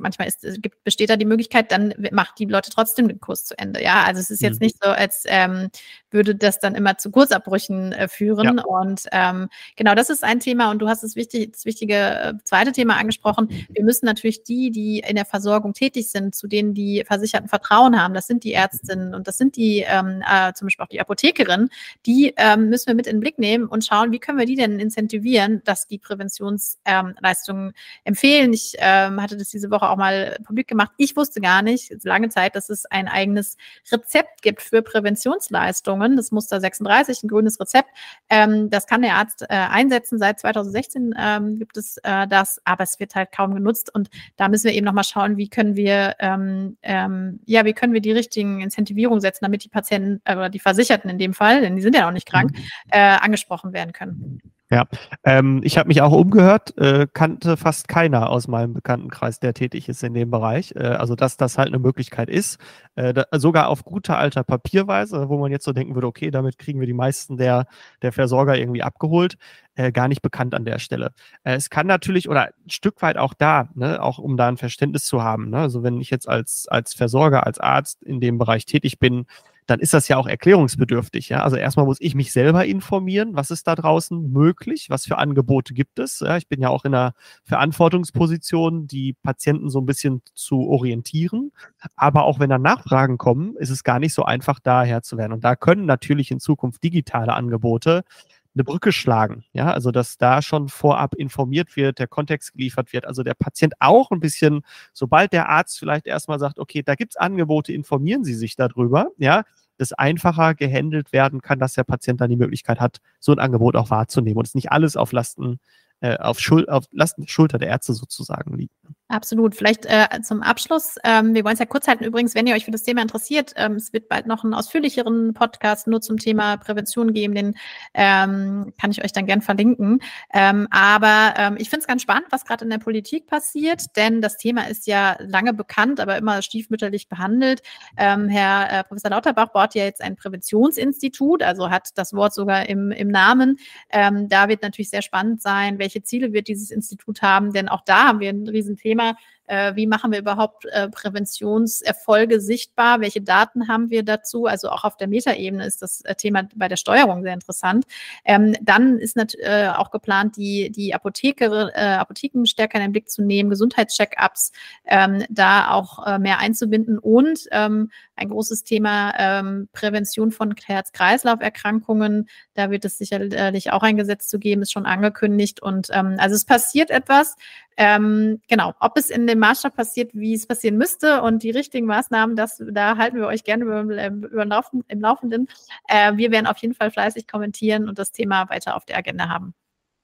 manchmal 0.00 0.28
ist, 0.28 0.42
gibt, 0.62 0.82
besteht 0.84 1.10
da 1.10 1.16
die 1.16 1.24
Möglichkeit, 1.24 1.72
dann 1.72 1.94
macht 2.12 2.38
die 2.38 2.46
Leute 2.46 2.70
trotzdem 2.70 3.08
den 3.08 3.20
Kurs 3.20 3.44
zu 3.44 3.58
Ende. 3.58 3.82
Ja, 3.82 4.04
also 4.04 4.20
es 4.20 4.30
ist 4.30 4.42
jetzt 4.42 4.60
mhm. 4.60 4.66
nicht 4.66 4.76
so, 4.82 4.90
als 4.90 5.24
ähm, 5.26 5.70
würde 6.10 6.34
das 6.34 6.60
dann 6.60 6.74
immer 6.74 6.96
zu 6.98 7.10
Kursabbrüchen 7.10 7.92
äh, 7.92 8.08
führen. 8.08 8.58
Ja. 8.58 8.64
Und 8.64 9.02
ähm, 9.12 9.48
genau, 9.76 9.94
das 9.94 10.10
ist 10.10 10.24
ein 10.24 10.40
Thema. 10.40 10.70
Und 10.70 10.78
du 10.78 10.88
hast 10.88 11.02
das, 11.02 11.16
wichtig, 11.16 11.52
das 11.52 11.66
wichtige 11.66 11.94
äh, 11.94 12.32
zweite 12.44 12.72
Thema 12.72 12.96
angesprochen. 12.96 13.48
Wir 13.68 13.84
müssen 13.84 14.06
natürlich 14.06 14.44
die, 14.44 14.70
die 14.70 15.00
in 15.00 15.16
der 15.16 15.24
Versorgung 15.24 15.74
tätig 15.74 16.10
sind, 16.10 16.34
zu 16.34 16.46
denen 16.46 16.74
die 16.74 17.04
Versicherten 17.06 17.48
Vertrauen 17.48 18.00
haben, 18.00 18.14
das 18.14 18.26
sind 18.26 18.44
die 18.44 18.52
Ärztinnen 18.52 19.14
und 19.14 19.26
das 19.26 19.38
sind 19.38 19.56
die 19.56 19.84
ähm, 19.86 20.22
äh, 20.28 20.52
zum 20.54 20.66
Beispiel 20.66 20.84
auch 20.84 20.88
die 20.88 21.00
Apothekerin, 21.00 21.68
die 22.06 22.32
ähm, 22.36 22.68
müssen 22.68 22.86
wir 22.86 22.94
mit 22.94 23.06
in 23.06 23.16
den 23.16 23.20
Blick 23.20 23.38
nehmen 23.38 23.66
und 23.66 23.84
schauen, 23.84 24.12
wie 24.12 24.18
können 24.18 24.38
wir 24.38 24.46
die 24.46 24.56
denn 24.56 24.78
incentivieren, 24.78 25.62
dass 25.64 25.86
die 25.86 25.98
Präventionsleistungen 25.98 27.68
ähm, 27.68 27.74
empfehlen. 28.04 28.52
Ich 28.52 28.74
ähm, 28.78 29.20
hatte 29.20 29.36
das 29.36 29.48
diese 29.48 29.70
Woche 29.70 29.73
auch 29.82 29.96
mal 29.96 30.36
publik 30.44 30.68
gemacht. 30.68 30.92
Ich 30.96 31.16
wusste 31.16 31.40
gar 31.40 31.62
nicht, 31.62 31.92
lange 32.04 32.28
Zeit, 32.28 32.56
dass 32.56 32.68
es 32.68 32.86
ein 32.86 33.08
eigenes 33.08 33.56
Rezept 33.90 34.42
gibt 34.42 34.62
für 34.62 34.82
Präventionsleistungen. 34.82 36.16
Das 36.16 36.30
Muster 36.30 36.60
36, 36.60 37.22
ein 37.22 37.28
grünes 37.28 37.58
Rezept. 37.60 37.88
Ähm, 38.28 38.70
das 38.70 38.86
kann 38.86 39.02
der 39.02 39.14
Arzt 39.14 39.42
äh, 39.42 39.46
einsetzen. 39.48 40.18
Seit 40.18 40.40
2016 40.40 41.14
ähm, 41.18 41.58
gibt 41.58 41.76
es 41.76 41.98
äh, 42.02 42.26
das, 42.26 42.60
aber 42.64 42.84
es 42.84 42.98
wird 43.00 43.14
halt 43.14 43.32
kaum 43.32 43.54
genutzt. 43.54 43.94
Und 43.94 44.10
da 44.36 44.48
müssen 44.48 44.64
wir 44.64 44.74
eben 44.74 44.86
nochmal 44.86 45.04
schauen, 45.04 45.36
wie 45.36 45.48
können 45.48 45.76
wir, 45.76 46.16
ähm, 46.18 46.76
ähm, 46.82 47.40
ja, 47.44 47.64
wie 47.64 47.72
können 47.72 47.92
wir 47.92 48.00
die 48.00 48.12
richtigen 48.12 48.60
Incentivierungen 48.60 49.20
setzen, 49.20 49.44
damit 49.44 49.64
die 49.64 49.68
Patienten 49.68 50.20
äh, 50.24 50.36
oder 50.36 50.48
die 50.48 50.60
Versicherten 50.60 51.10
in 51.10 51.18
dem 51.18 51.34
Fall, 51.34 51.60
denn 51.60 51.76
die 51.76 51.82
sind 51.82 51.94
ja 51.96 52.06
auch 52.08 52.12
nicht 52.12 52.28
krank, 52.28 52.52
mhm. 52.52 52.64
äh, 52.90 52.98
angesprochen 52.98 53.72
werden 53.72 53.92
können. 53.92 54.40
Ja, 54.70 54.86
ähm, 55.24 55.60
ich 55.62 55.76
habe 55.76 55.88
mich 55.88 56.00
auch 56.00 56.12
umgehört, 56.12 56.76
äh, 56.78 57.06
kannte 57.12 57.58
fast 57.58 57.86
keiner 57.86 58.30
aus 58.30 58.48
meinem 58.48 58.72
Bekanntenkreis, 58.72 59.38
der 59.38 59.52
tätig 59.52 59.90
ist 59.90 60.02
in 60.02 60.14
dem 60.14 60.30
Bereich. 60.30 60.72
Äh, 60.74 60.84
also, 60.84 61.14
dass 61.14 61.36
das 61.36 61.58
halt 61.58 61.68
eine 61.68 61.78
Möglichkeit 61.78 62.30
ist, 62.30 62.58
äh, 62.94 63.12
da, 63.12 63.26
sogar 63.32 63.68
auf 63.68 63.84
gute 63.84 64.16
alter 64.16 64.42
Papierweise, 64.42 65.28
wo 65.28 65.38
man 65.38 65.52
jetzt 65.52 65.66
so 65.66 65.72
denken 65.72 65.94
würde, 65.94 66.06
okay, 66.06 66.30
damit 66.30 66.56
kriegen 66.58 66.80
wir 66.80 66.86
die 66.86 66.94
meisten 66.94 67.36
der, 67.36 67.66
der 68.00 68.12
Versorger 68.12 68.56
irgendwie 68.56 68.82
abgeholt, 68.82 69.36
äh, 69.74 69.92
gar 69.92 70.08
nicht 70.08 70.22
bekannt 70.22 70.54
an 70.54 70.64
der 70.64 70.78
Stelle. 70.78 71.12
Äh, 71.44 71.56
es 71.56 71.68
kann 71.68 71.86
natürlich, 71.86 72.30
oder 72.30 72.46
ein 72.46 72.70
Stück 72.70 73.02
weit 73.02 73.18
auch 73.18 73.34
da, 73.34 73.68
ne, 73.74 74.02
auch 74.02 74.18
um 74.18 74.38
da 74.38 74.48
ein 74.48 74.56
Verständnis 74.56 75.04
zu 75.04 75.22
haben. 75.22 75.50
Ne? 75.50 75.58
Also, 75.58 75.82
wenn 75.82 76.00
ich 76.00 76.08
jetzt 76.08 76.28
als, 76.28 76.66
als 76.68 76.94
Versorger, 76.94 77.46
als 77.46 77.60
Arzt 77.60 78.02
in 78.02 78.18
dem 78.18 78.38
Bereich 78.38 78.64
tätig 78.64 78.98
bin, 78.98 79.26
dann 79.66 79.80
ist 79.80 79.94
das 79.94 80.08
ja 80.08 80.16
auch 80.16 80.26
erklärungsbedürftig. 80.26 81.30
Ja? 81.30 81.42
Also 81.42 81.56
erstmal 81.56 81.86
muss 81.86 82.00
ich 82.00 82.14
mich 82.14 82.32
selber 82.32 82.64
informieren, 82.66 83.34
was 83.34 83.50
ist 83.50 83.66
da 83.66 83.74
draußen 83.74 84.30
möglich, 84.30 84.90
was 84.90 85.06
für 85.06 85.18
Angebote 85.18 85.74
gibt 85.74 85.98
es. 85.98 86.20
Ja? 86.20 86.36
Ich 86.36 86.48
bin 86.48 86.60
ja 86.60 86.68
auch 86.68 86.84
in 86.84 86.94
einer 86.94 87.14
Verantwortungsposition, 87.44 88.86
die 88.86 89.14
Patienten 89.14 89.70
so 89.70 89.80
ein 89.80 89.86
bisschen 89.86 90.22
zu 90.34 90.68
orientieren. 90.68 91.52
Aber 91.96 92.24
auch 92.24 92.38
wenn 92.38 92.50
da 92.50 92.58
Nachfragen 92.58 93.18
kommen, 93.18 93.56
ist 93.56 93.70
es 93.70 93.84
gar 93.84 93.98
nicht 93.98 94.14
so 94.14 94.24
einfach, 94.24 94.60
daher 94.60 95.02
zu 95.02 95.16
werden. 95.16 95.32
Und 95.32 95.44
da 95.44 95.56
können 95.56 95.86
natürlich 95.86 96.30
in 96.30 96.40
Zukunft 96.40 96.82
digitale 96.82 97.32
Angebote 97.32 98.04
eine 98.54 98.64
Brücke 98.64 98.92
schlagen. 98.92 99.44
Ja, 99.52 99.72
also 99.72 99.90
dass 99.90 100.16
da 100.16 100.42
schon 100.42 100.68
vorab 100.68 101.14
informiert 101.14 101.76
wird, 101.76 101.98
der 101.98 102.06
Kontext 102.06 102.52
geliefert 102.52 102.92
wird, 102.92 103.06
also 103.06 103.22
der 103.22 103.34
Patient 103.34 103.74
auch 103.80 104.10
ein 104.10 104.20
bisschen, 104.20 104.62
sobald 104.92 105.32
der 105.32 105.48
Arzt 105.48 105.78
vielleicht 105.78 106.06
erstmal 106.06 106.38
sagt, 106.38 106.58
okay, 106.58 106.82
da 106.82 106.94
gibt's 106.94 107.16
Angebote, 107.16 107.72
informieren 107.72 108.24
Sie 108.24 108.34
sich 108.34 108.56
darüber, 108.56 109.08
ja, 109.18 109.44
das 109.76 109.92
einfacher 109.92 110.54
gehandelt 110.54 111.12
werden 111.12 111.42
kann, 111.42 111.58
dass 111.58 111.74
der 111.74 111.84
Patient 111.84 112.20
dann 112.20 112.30
die 112.30 112.36
Möglichkeit 112.36 112.80
hat, 112.80 112.98
so 113.18 113.32
ein 113.32 113.40
Angebot 113.40 113.76
auch 113.76 113.90
wahrzunehmen 113.90 114.38
und 114.38 114.46
es 114.46 114.54
nicht 114.54 114.70
alles 114.70 114.96
auf 114.96 115.12
Lasten, 115.12 115.58
äh, 116.00 116.16
auf, 116.18 116.38
Schul 116.38 116.68
auf 116.68 116.84
Lasten 116.92 117.26
Schulter 117.26 117.58
der 117.58 117.68
Ärzte 117.68 117.92
sozusagen 117.92 118.56
liegt. 118.56 118.74
Absolut. 119.14 119.54
Vielleicht 119.54 119.86
äh, 119.86 120.08
zum 120.22 120.42
Abschluss. 120.42 120.96
Ähm, 121.04 121.34
wir 121.34 121.44
wollen 121.44 121.52
es 121.52 121.60
ja 121.60 121.66
kurz 121.66 121.86
halten. 121.86 122.02
Übrigens, 122.02 122.34
wenn 122.34 122.48
ihr 122.48 122.54
euch 122.56 122.64
für 122.64 122.72
das 122.72 122.82
Thema 122.82 123.00
interessiert, 123.00 123.52
ähm, 123.54 123.76
es 123.76 123.92
wird 123.92 124.08
bald 124.08 124.26
noch 124.26 124.42
einen 124.42 124.54
ausführlicheren 124.54 125.34
Podcast 125.34 125.86
nur 125.86 126.00
zum 126.00 126.18
Thema 126.18 126.56
Prävention 126.56 127.12
geben. 127.12 127.36
Den 127.36 127.54
ähm, 127.94 128.72
kann 128.76 128.90
ich 128.90 129.04
euch 129.04 129.12
dann 129.12 129.26
gern 129.26 129.40
verlinken. 129.40 130.00
Ähm, 130.32 130.66
aber 130.72 131.34
ähm, 131.36 131.54
ich 131.60 131.70
finde 131.70 131.82
es 131.82 131.86
ganz 131.86 132.02
spannend, 132.02 132.26
was 132.30 132.44
gerade 132.44 132.64
in 132.64 132.70
der 132.70 132.78
Politik 132.78 133.28
passiert, 133.28 133.96
denn 133.96 134.20
das 134.20 134.36
Thema 134.36 134.68
ist 134.68 134.88
ja 134.88 135.16
lange 135.20 135.54
bekannt, 135.54 136.00
aber 136.00 136.18
immer 136.18 136.42
stiefmütterlich 136.42 137.08
behandelt. 137.08 137.62
Ähm, 137.96 138.28
Herr 138.28 138.80
äh, 138.80 138.82
Professor 138.82 139.12
Lauterbach 139.12 139.52
baut 139.52 139.76
ja 139.76 139.84
jetzt 139.84 140.02
ein 140.02 140.16
Präventionsinstitut, 140.16 141.44
also 141.44 141.70
hat 141.70 141.90
das 141.94 142.14
Wort 142.14 142.34
sogar 142.34 142.68
im, 142.68 142.90
im 142.90 143.12
Namen. 143.12 143.60
Ähm, 143.90 144.28
da 144.28 144.48
wird 144.48 144.62
natürlich 144.62 144.90
sehr 144.90 145.02
spannend 145.02 145.40
sein, 145.40 145.78
welche 145.78 146.02
Ziele 146.02 146.32
wird 146.32 146.48
dieses 146.48 146.72
Institut 146.72 147.22
haben, 147.22 147.52
denn 147.52 147.68
auch 147.68 147.82
da 147.84 148.08
haben 148.08 148.18
wir 148.18 148.30
ein 148.30 148.48
Riesenthema 148.48 149.03
Thema, 149.04 149.16
äh, 149.46 149.74
wie 149.76 149.86
machen 149.86 150.12
wir 150.12 150.18
überhaupt 150.18 150.64
äh, 150.66 150.88
Präventionserfolge 150.88 152.40
sichtbar, 152.40 153.00
welche 153.00 153.20
Daten 153.20 153.68
haben 153.68 153.90
wir 153.90 154.02
dazu, 154.02 154.46
also 154.46 154.70
auch 154.70 154.84
auf 154.84 154.96
der 154.96 155.08
Metaebene 155.08 155.64
ist 155.66 155.82
das 155.82 156.00
äh, 156.02 156.14
Thema 156.14 156.48
bei 156.54 156.68
der 156.68 156.76
Steuerung 156.76 157.22
sehr 157.22 157.34
interessant. 157.34 157.84
Ähm, 158.24 158.56
dann 158.62 158.98
ist 158.98 159.16
äh, 159.16 159.68
auch 159.68 159.90
geplant, 159.90 160.36
die, 160.36 160.70
die 160.70 160.94
Apotheke, 160.94 161.72
äh, 161.74 161.80
Apotheken 161.80 162.46
stärker 162.46 162.78
in 162.78 162.84
den 162.84 162.92
Blick 162.92 163.10
zu 163.10 163.22
nehmen, 163.22 163.50
Gesundheitscheck-ups 163.50 164.52
ähm, 164.86 165.24
da 165.28 165.70
auch 165.70 166.06
äh, 166.06 166.18
mehr 166.18 166.38
einzubinden 166.38 166.98
und 166.98 167.46
ähm, 167.52 167.90
ein 168.16 168.28
großes 168.28 168.64
Thema 168.64 169.12
ähm, 169.18 169.68
Prävention 169.72 170.30
von 170.30 170.54
Herz-Kreislauf-Erkrankungen. 170.54 172.28
Da 172.54 172.70
wird 172.70 172.84
es 172.84 172.98
sicherlich 172.98 173.72
auch 173.72 173.82
ein 173.82 173.96
Gesetz 173.96 174.28
zu 174.28 174.38
geben, 174.38 174.62
ist 174.62 174.72
schon 174.72 174.86
angekündigt. 174.86 175.60
Und 175.60 175.88
ähm, 175.92 176.16
also 176.18 176.36
es 176.36 176.44
passiert 176.44 176.90
etwas. 176.90 177.36
Ähm, 177.76 178.40
genau, 178.48 178.72
ob 178.78 178.96
es 178.96 179.10
in 179.10 179.26
dem 179.34 179.40
Maßstab 179.40 179.76
passiert, 179.76 180.10
wie 180.14 180.34
es 180.34 180.46
passieren 180.46 180.76
müsste 180.76 181.22
und 181.22 181.42
die 181.42 181.50
richtigen 181.50 181.86
Maßnahmen, 181.86 182.36
das, 182.36 182.62
da 182.70 182.96
halten 182.96 183.18
wir 183.18 183.26
euch 183.26 183.44
gerne 183.44 183.64
über, 183.64 183.80
über 183.80 184.44
Laufen, 184.44 184.84
im 184.88 185.00
Laufenden. 185.00 185.48
Äh, 185.88 186.16
wir 186.16 186.30
werden 186.30 186.46
auf 186.46 186.58
jeden 186.58 186.74
Fall 186.74 186.90
fleißig 186.90 187.26
kommentieren 187.26 187.88
und 187.88 187.98
das 187.98 188.12
Thema 188.12 188.48
weiter 188.48 188.76
auf 188.76 188.84
der 188.84 188.96
Agenda 188.96 189.28
haben. 189.28 189.54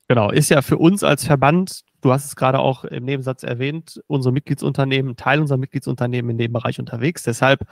Genau, 0.08 0.30
ist 0.30 0.50
ja 0.50 0.60
für 0.60 0.76
uns 0.76 1.04
als 1.04 1.24
Verband 1.24 1.82
du 2.00 2.12
hast 2.12 2.26
es 2.26 2.36
gerade 2.36 2.58
auch 2.58 2.84
im 2.84 3.04
Nebensatz 3.04 3.42
erwähnt, 3.42 4.02
unsere 4.06 4.32
Mitgliedsunternehmen, 4.32 5.16
Teil 5.16 5.40
unserer 5.40 5.58
Mitgliedsunternehmen 5.58 6.32
in 6.32 6.38
dem 6.38 6.52
Bereich 6.52 6.78
unterwegs. 6.78 7.22
Deshalb 7.22 7.66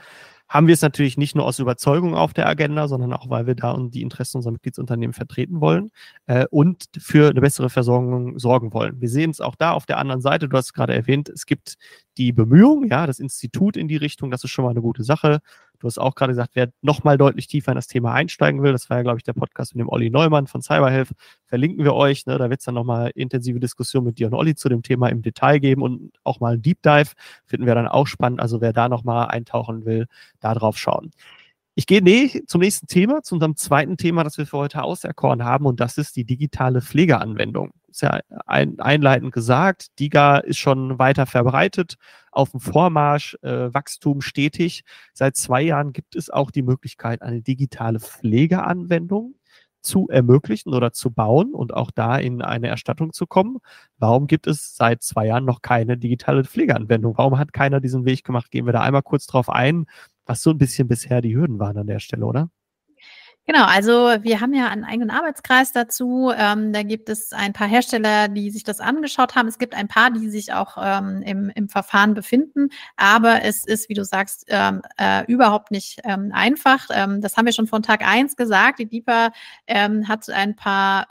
haben 0.49 0.65
wir 0.65 0.73
es 0.73 0.81
natürlich 0.81 1.15
nicht 1.15 1.35
nur 1.35 1.45
aus 1.45 1.59
Überzeugung 1.59 2.15
auf 2.15 2.33
der 2.33 2.47
Agenda, 2.47 2.87
sondern 2.87 3.13
auch, 3.13 3.29
weil 3.29 3.45
wir 3.45 3.53
da 3.53 3.77
die 3.77 4.01
Interessen 4.01 4.37
unserer 4.37 4.53
Mitgliedsunternehmen 4.53 5.13
vertreten 5.13 5.61
wollen 5.61 5.91
äh, 6.25 6.45
und 6.49 6.85
für 6.97 7.29
eine 7.29 7.41
bessere 7.41 7.69
Versorgung 7.69 8.39
sorgen 8.39 8.73
wollen. 8.73 8.99
Wir 8.99 9.09
sehen 9.09 9.29
es 9.29 9.41
auch 9.41 9.55
da 9.55 9.73
auf 9.73 9.85
der 9.85 9.99
anderen 9.99 10.21
Seite. 10.21 10.49
Du 10.49 10.57
hast 10.57 10.65
es 10.65 10.73
gerade 10.73 10.95
erwähnt, 10.95 11.29
es 11.29 11.45
gibt 11.45 11.75
die 12.17 12.31
Bemühung, 12.31 12.87
ja, 12.89 13.05
das 13.05 13.19
Institut 13.19 13.77
in 13.77 13.87
die 13.87 13.97
Richtung, 13.97 14.31
das 14.31 14.43
ist 14.43 14.49
schon 14.49 14.65
mal 14.65 14.71
eine 14.71 14.81
gute 14.81 15.03
Sache. 15.03 15.39
Du 15.79 15.87
hast 15.87 15.97
auch 15.97 16.15
gerade 16.15 16.31
gesagt, 16.31 16.51
wer 16.53 16.71
nochmal 16.81 17.17
deutlich 17.17 17.47
tiefer 17.47 17.71
in 17.71 17.75
das 17.75 17.87
Thema 17.87 18.13
einsteigen 18.13 18.61
will, 18.61 18.71
das 18.73 18.89
war 18.89 18.97
ja, 18.97 19.03
glaube 19.03 19.17
ich, 19.17 19.23
der 19.23 19.33
Podcast 19.33 19.75
mit 19.75 19.81
dem 19.81 19.89
Olli 19.89 20.09
Neumann 20.09 20.47
von 20.47 20.61
Cyberhealth, 20.61 21.09
verlinken 21.45 21.83
wir 21.85 21.93
euch. 21.93 22.25
Ne? 22.25 22.37
Da 22.37 22.49
wird 22.49 22.59
es 22.59 22.65
dann 22.65 22.75
nochmal 22.75 23.11
intensive 23.15 23.59
Diskussionen 23.59 24.07
mit 24.07 24.19
dir 24.19 24.27
und 24.27 24.33
Olli 24.33 24.55
zu 24.55 24.69
dem 24.69 24.83
Thema 24.83 25.07
im 25.07 25.21
Detail 25.21 25.59
geben 25.59 25.81
und 25.81 26.11
auch 26.23 26.39
mal 26.39 26.55
ein 26.55 26.61
Deep 26.61 26.81
Dive. 26.81 27.11
Finden 27.45 27.65
wir 27.65 27.75
dann 27.75 27.87
auch 27.87 28.07
spannend. 28.07 28.41
Also 28.41 28.61
wer 28.61 28.73
da 28.73 28.89
nochmal 28.89 29.27
eintauchen 29.27 29.85
will, 29.85 30.07
da 30.39 30.53
drauf 30.53 30.77
schauen. 30.77 31.11
Ich 31.75 31.87
gehe 31.87 32.01
nee, 32.01 32.43
zum 32.45 32.59
nächsten 32.59 32.87
Thema, 32.87 33.23
zu 33.23 33.35
unserem 33.35 33.55
zweiten 33.55 33.95
Thema, 33.95 34.25
das 34.25 34.37
wir 34.37 34.45
für 34.45 34.57
heute 34.57 34.83
auserkoren 34.83 35.45
haben, 35.45 35.65
und 35.65 35.79
das 35.79 35.97
ist 35.97 36.17
die 36.17 36.25
digitale 36.25 36.81
Pflegeanwendung. 36.81 37.71
Ist 37.89 38.01
ja 38.01 38.19
ein, 38.45 38.79
einleitend 38.79 39.33
gesagt, 39.33 39.99
DIGA 39.99 40.37
ist 40.37 40.57
schon 40.57 40.99
weiter 40.99 41.25
verbreitet, 41.25 41.95
auf 42.31 42.51
dem 42.51 42.59
Vormarsch, 42.59 43.35
äh, 43.41 43.73
Wachstum 43.73 44.21
stetig. 44.21 44.83
Seit 45.13 45.35
zwei 45.35 45.61
Jahren 45.61 45.93
gibt 45.93 46.15
es 46.15 46.29
auch 46.29 46.51
die 46.51 46.61
Möglichkeit, 46.61 47.21
eine 47.21 47.41
digitale 47.41 47.99
Pflegeanwendung 47.99 49.35
zu 49.81 50.07
ermöglichen 50.09 50.73
oder 50.73 50.91
zu 50.91 51.11
bauen 51.11 51.53
und 51.53 51.73
auch 51.73 51.91
da 51.91 52.17
in 52.17 52.41
eine 52.41 52.67
Erstattung 52.67 53.13
zu 53.13 53.27
kommen. 53.27 53.57
Warum 53.97 54.27
gibt 54.27 54.47
es 54.47 54.75
seit 54.75 55.03
zwei 55.03 55.27
Jahren 55.27 55.45
noch 55.45 55.61
keine 55.61 55.97
digitale 55.97 56.43
Pflegeanwendung? 56.43 57.17
Warum 57.17 57.37
hat 57.39 57.53
keiner 57.53 57.79
diesen 57.79 58.05
Weg 58.05 58.23
gemacht? 58.23 58.51
Gehen 58.51 58.65
wir 58.65 58.73
da 58.73 58.81
einmal 58.81 59.03
kurz 59.03 59.25
drauf 59.25 59.49
ein, 59.49 59.85
was 60.25 60.41
so 60.41 60.51
ein 60.51 60.57
bisschen 60.57 60.87
bisher 60.87 61.21
die 61.21 61.35
Hürden 61.35 61.59
waren 61.59 61.77
an 61.77 61.87
der 61.87 61.99
Stelle, 61.99 62.25
oder? 62.25 62.49
Genau, 63.49 63.65
also 63.65 64.13
wir 64.21 64.41
haben 64.41 64.53
ja 64.53 64.67
einen 64.67 64.83
eigenen 64.83 65.09
Arbeitskreis 65.09 65.71
dazu. 65.71 66.31
Ähm, 66.37 66.71
da 66.71 66.83
gibt 66.83 67.09
es 67.09 67.33
ein 67.33 67.51
paar 67.51 67.67
Hersteller, 67.67 68.27
die 68.27 68.51
sich 68.51 68.63
das 68.63 68.79
angeschaut 68.79 69.33
haben. 69.33 69.47
Es 69.47 69.57
gibt 69.57 69.73
ein 69.73 69.87
paar, 69.87 70.11
die 70.11 70.29
sich 70.29 70.53
auch 70.53 70.77
ähm, 70.79 71.23
im, 71.23 71.51
im 71.55 71.67
Verfahren 71.67 72.13
befinden. 72.13 72.69
Aber 72.95 73.41
es 73.41 73.65
ist, 73.65 73.89
wie 73.89 73.95
du 73.95 74.05
sagst, 74.05 74.45
ähm, 74.49 74.83
äh, 74.99 75.25
überhaupt 75.25 75.71
nicht 75.71 75.99
ähm, 76.03 76.29
einfach. 76.31 76.89
Ähm, 76.91 77.21
das 77.21 77.37
haben 77.37 77.47
wir 77.47 77.53
schon 77.53 77.65
von 77.65 77.81
Tag 77.81 78.05
eins 78.05 78.35
gesagt. 78.35 78.77
Die 78.77 78.85
DIPA 78.85 79.31
ähm, 79.65 80.07
hat 80.07 80.29
ein 80.29 80.55
paar 80.55 81.07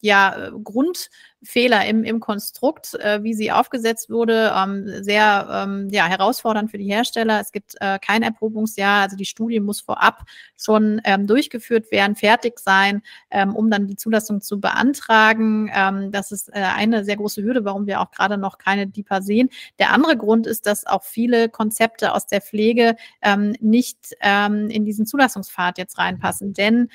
ja, 0.00 0.50
Grund 0.62 1.10
Fehler 1.44 1.86
im, 1.86 2.04
im 2.04 2.20
Konstrukt, 2.20 2.94
äh, 2.94 3.22
wie 3.22 3.34
sie 3.34 3.52
aufgesetzt 3.52 4.10
wurde, 4.10 4.52
ähm, 4.56 5.02
sehr 5.02 5.48
ähm, 5.50 5.88
ja, 5.90 6.06
herausfordernd 6.06 6.70
für 6.70 6.78
die 6.78 6.86
Hersteller. 6.86 7.40
Es 7.40 7.52
gibt 7.52 7.74
äh, 7.80 7.98
kein 7.98 8.22
Erprobungsjahr, 8.22 9.02
also 9.02 9.16
die 9.16 9.24
Studie 9.24 9.60
muss 9.60 9.80
vorab 9.80 10.24
schon 10.56 11.00
ähm, 11.04 11.26
durchgeführt 11.26 11.90
werden, 11.92 12.16
fertig 12.16 12.58
sein, 12.58 13.02
ähm, 13.30 13.54
um 13.54 13.70
dann 13.70 13.86
die 13.86 13.96
Zulassung 13.96 14.40
zu 14.40 14.60
beantragen. 14.60 15.70
Ähm, 15.74 16.10
das 16.10 16.32
ist 16.32 16.48
äh, 16.48 16.52
eine 16.54 17.04
sehr 17.04 17.16
große 17.16 17.42
Hürde, 17.42 17.64
warum 17.64 17.86
wir 17.86 18.00
auch 18.00 18.10
gerade 18.10 18.38
noch 18.38 18.58
keine 18.58 18.86
DIPA 18.86 19.22
sehen. 19.22 19.50
Der 19.78 19.92
andere 19.92 20.16
Grund 20.16 20.46
ist, 20.46 20.66
dass 20.66 20.86
auch 20.86 21.02
viele 21.02 21.48
Konzepte 21.48 22.14
aus 22.14 22.26
der 22.26 22.40
Pflege 22.40 22.96
ähm, 23.22 23.54
nicht 23.60 24.14
in 24.20 24.84
diesen 24.84 25.06
Zulassungspfad 25.06 25.78
jetzt 25.78 25.98
reinpassen, 25.98 26.52
denn 26.52 26.88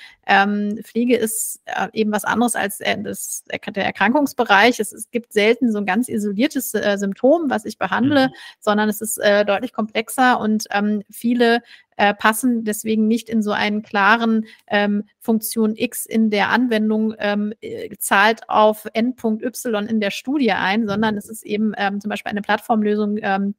Pflege 0.84 1.16
ist 1.16 1.62
äh, 1.66 1.88
eben 1.94 2.12
was 2.12 2.24
anderes 2.24 2.56
als 2.56 2.80
äh, 2.80 2.98
das, 3.02 3.44
der 3.48 3.86
Erkrankungs 3.86 4.36
Bereich. 4.40 4.80
Es, 4.80 4.94
es 4.94 5.12
gibt 5.12 5.34
selten 5.34 5.72
so 5.72 5.80
ein 5.80 5.86
ganz 5.86 6.08
isoliertes 6.08 6.74
äh, 6.74 6.98
Symptom, 6.98 7.50
was 7.50 7.66
ich 7.66 7.78
behandle, 7.78 8.30
mhm. 8.30 8.34
sondern 8.60 8.88
es 8.88 9.02
ist 9.02 9.18
äh, 9.18 9.44
deutlich 9.44 9.74
komplexer 9.74 10.40
und 10.40 10.66
ähm, 10.72 11.04
viele 11.12 11.62
äh, 11.98 12.14
passen 12.14 12.64
deswegen 12.64 13.10
nicht 13.10 13.28
in 13.28 13.44
so 13.44 13.52
einen 13.52 13.82
klaren 13.82 14.46
ähm, 14.68 15.04
Funktion 15.20 15.76
X 15.76 16.06
in 16.06 16.30
der 16.30 16.50
Anwendung 16.50 17.14
ähm, 17.20 17.54
äh, 17.60 17.90
zahlt 18.00 18.50
auf 18.50 18.88
Endpunkt 18.94 19.44
Y 19.44 19.86
in 19.86 20.00
der 20.00 20.12
Studie 20.12 20.54
ein, 20.54 20.88
sondern 20.88 21.18
es 21.18 21.28
ist 21.28 21.46
eben 21.46 21.74
ähm, 21.78 22.00
zum 22.00 22.08
Beispiel 22.08 22.30
eine 22.30 22.42
Plattformlösung, 22.42 23.18
ähm, 23.22 23.54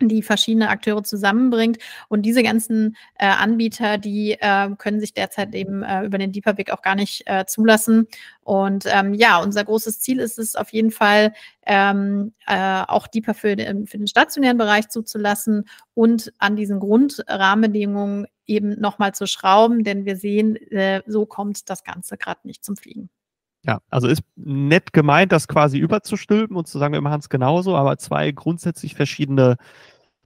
die 0.00 0.22
verschiedene 0.22 0.68
Akteure 0.68 1.02
zusammenbringt. 1.02 1.78
Und 2.08 2.22
diese 2.22 2.42
ganzen 2.42 2.96
äh, 3.18 3.26
Anbieter, 3.26 3.98
die 3.98 4.32
äh, 4.32 4.70
können 4.76 5.00
sich 5.00 5.14
derzeit 5.14 5.54
eben 5.54 5.82
äh, 5.82 6.04
über 6.04 6.18
den 6.18 6.32
Deeper 6.32 6.54
Big 6.54 6.70
auch 6.70 6.82
gar 6.82 6.94
nicht 6.94 7.22
äh, 7.26 7.44
zulassen. 7.46 8.06
Und 8.42 8.84
ähm, 8.86 9.14
ja, 9.14 9.38
unser 9.38 9.64
großes 9.64 10.00
Ziel 10.00 10.18
ist 10.18 10.38
es 10.38 10.56
auf 10.56 10.70
jeden 10.72 10.90
Fall, 10.90 11.32
ähm, 11.66 12.34
äh, 12.46 12.82
auch 12.86 13.06
Deeper 13.06 13.34
für 13.34 13.56
den, 13.56 13.86
für 13.86 13.98
den 13.98 14.06
stationären 14.06 14.58
Bereich 14.58 14.88
zuzulassen 14.88 15.64
und 15.94 16.32
an 16.38 16.56
diesen 16.56 16.80
Grundrahmenbedingungen 16.80 18.26
eben 18.46 18.78
nochmal 18.80 19.14
zu 19.14 19.26
schrauben, 19.26 19.84
denn 19.84 20.04
wir 20.04 20.16
sehen, 20.16 20.56
äh, 20.70 21.02
so 21.06 21.24
kommt 21.26 21.70
das 21.70 21.84
Ganze 21.84 22.18
gerade 22.18 22.40
nicht 22.44 22.64
zum 22.64 22.76
Fliegen. 22.76 23.08
Ja, 23.66 23.80
also 23.88 24.08
ist 24.08 24.22
nett 24.36 24.92
gemeint, 24.92 25.32
das 25.32 25.48
quasi 25.48 25.78
überzustülpen 25.78 26.54
und 26.56 26.68
zu 26.68 26.78
sagen, 26.78 26.92
wir 26.92 27.00
machen 27.00 27.20
es 27.20 27.30
genauso, 27.30 27.76
aber 27.76 27.96
zwei 27.96 28.30
grundsätzlich 28.30 28.94
verschiedene, 28.94 29.56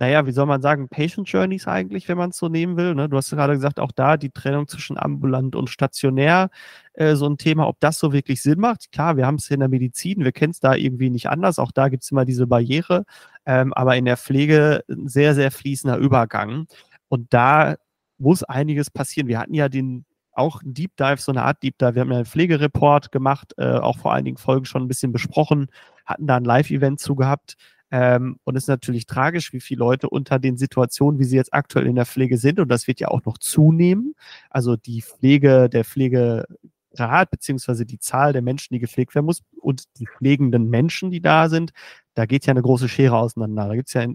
naja, 0.00 0.26
wie 0.26 0.32
soll 0.32 0.46
man 0.46 0.60
sagen, 0.60 0.88
Patient 0.88 1.28
Journeys 1.28 1.68
eigentlich, 1.68 2.08
wenn 2.08 2.18
man 2.18 2.30
es 2.30 2.36
so 2.38 2.48
nehmen 2.48 2.76
will. 2.76 2.96
Ne? 2.96 3.08
Du 3.08 3.16
hast 3.16 3.30
gerade 3.30 3.52
gesagt, 3.54 3.78
auch 3.78 3.92
da 3.92 4.16
die 4.16 4.30
Trennung 4.30 4.66
zwischen 4.66 4.98
ambulant 4.98 5.54
und 5.54 5.70
stationär, 5.70 6.50
äh, 6.94 7.14
so 7.14 7.28
ein 7.28 7.38
Thema, 7.38 7.68
ob 7.68 7.78
das 7.78 8.00
so 8.00 8.12
wirklich 8.12 8.42
Sinn 8.42 8.58
macht. 8.58 8.90
Klar, 8.90 9.16
wir 9.16 9.26
haben 9.26 9.36
es 9.36 9.50
in 9.50 9.60
der 9.60 9.68
Medizin, 9.68 10.24
wir 10.24 10.32
kennen 10.32 10.50
es 10.50 10.60
da 10.60 10.74
irgendwie 10.74 11.10
nicht 11.10 11.28
anders, 11.30 11.60
auch 11.60 11.70
da 11.72 11.88
gibt 11.88 12.02
es 12.02 12.10
immer 12.10 12.24
diese 12.24 12.48
Barriere, 12.48 13.04
ähm, 13.46 13.72
aber 13.74 13.96
in 13.96 14.04
der 14.04 14.16
Pflege 14.16 14.82
ein 14.90 15.06
sehr, 15.08 15.36
sehr 15.36 15.52
fließender 15.52 15.96
Übergang. 15.98 16.66
Und 17.08 17.32
da 17.32 17.76
muss 18.18 18.42
einiges 18.42 18.90
passieren. 18.90 19.28
Wir 19.28 19.38
hatten 19.38 19.54
ja 19.54 19.68
den 19.68 20.04
auch 20.38 20.62
ein 20.62 20.74
Deep 20.74 20.96
Dive, 20.96 21.18
so 21.18 21.32
eine 21.32 21.42
Art 21.42 21.62
Deep 21.62 21.78
Dive. 21.78 21.94
Wir 21.94 22.00
haben 22.02 22.10
ja 22.10 22.16
einen 22.18 22.26
Pflegereport 22.26 23.12
gemacht, 23.12 23.54
äh, 23.58 23.74
auch 23.74 23.98
vor 23.98 24.12
einigen 24.14 24.38
Folgen 24.38 24.64
schon 24.64 24.82
ein 24.82 24.88
bisschen 24.88 25.12
besprochen, 25.12 25.68
hatten 26.06 26.26
da 26.26 26.36
ein 26.36 26.44
Live-Event 26.44 27.00
zu 27.00 27.14
gehabt. 27.14 27.56
Ähm, 27.90 28.38
und 28.44 28.56
es 28.56 28.64
ist 28.64 28.68
natürlich 28.68 29.06
tragisch, 29.06 29.52
wie 29.52 29.60
viele 29.60 29.80
Leute 29.80 30.10
unter 30.10 30.38
den 30.38 30.56
Situationen, 30.56 31.18
wie 31.18 31.24
sie 31.24 31.36
jetzt 31.36 31.54
aktuell 31.54 31.86
in 31.86 31.96
der 31.96 32.06
Pflege 32.06 32.36
sind, 32.36 32.60
und 32.60 32.68
das 32.68 32.86
wird 32.86 33.00
ja 33.00 33.08
auch 33.08 33.24
noch 33.24 33.38
zunehmen. 33.38 34.14
Also 34.50 34.76
die 34.76 35.02
Pflege, 35.02 35.68
der 35.70 35.84
Pflegegrad, 35.84 37.30
beziehungsweise 37.30 37.86
die 37.86 37.98
Zahl 37.98 38.32
der 38.32 38.42
Menschen, 38.42 38.74
die 38.74 38.80
gepflegt 38.80 39.14
werden 39.14 39.26
muss, 39.26 39.42
und 39.60 39.84
die 39.98 40.06
pflegenden 40.06 40.68
Menschen, 40.68 41.10
die 41.10 41.20
da 41.20 41.48
sind, 41.48 41.72
da 42.14 42.26
geht 42.26 42.46
ja 42.46 42.50
eine 42.52 42.62
große 42.62 42.88
Schere 42.88 43.16
auseinander. 43.16 43.68
Da 43.68 43.74
gibt 43.74 43.88
es 43.88 43.94
ja 43.94 44.06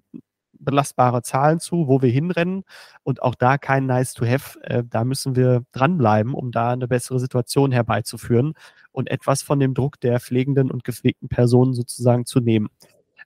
belastbare 0.63 1.21
Zahlen 1.21 1.59
zu, 1.59 1.87
wo 1.87 2.01
wir 2.01 2.09
hinrennen 2.09 2.63
und 3.03 3.21
auch 3.21 3.35
da 3.35 3.57
kein 3.57 3.85
Nice 3.85 4.13
to 4.13 4.25
Have. 4.25 4.59
Äh, 4.63 4.83
da 4.89 5.03
müssen 5.03 5.35
wir 5.35 5.63
dranbleiben, 5.71 6.33
um 6.33 6.51
da 6.51 6.71
eine 6.71 6.87
bessere 6.87 7.19
Situation 7.19 7.71
herbeizuführen 7.71 8.53
und 8.91 9.09
etwas 9.09 9.43
von 9.43 9.59
dem 9.59 9.73
Druck 9.73 9.99
der 9.99 10.19
pflegenden 10.19 10.71
und 10.71 10.83
gepflegten 10.83 11.29
Personen 11.29 11.73
sozusagen 11.73 12.25
zu 12.25 12.39
nehmen. 12.39 12.69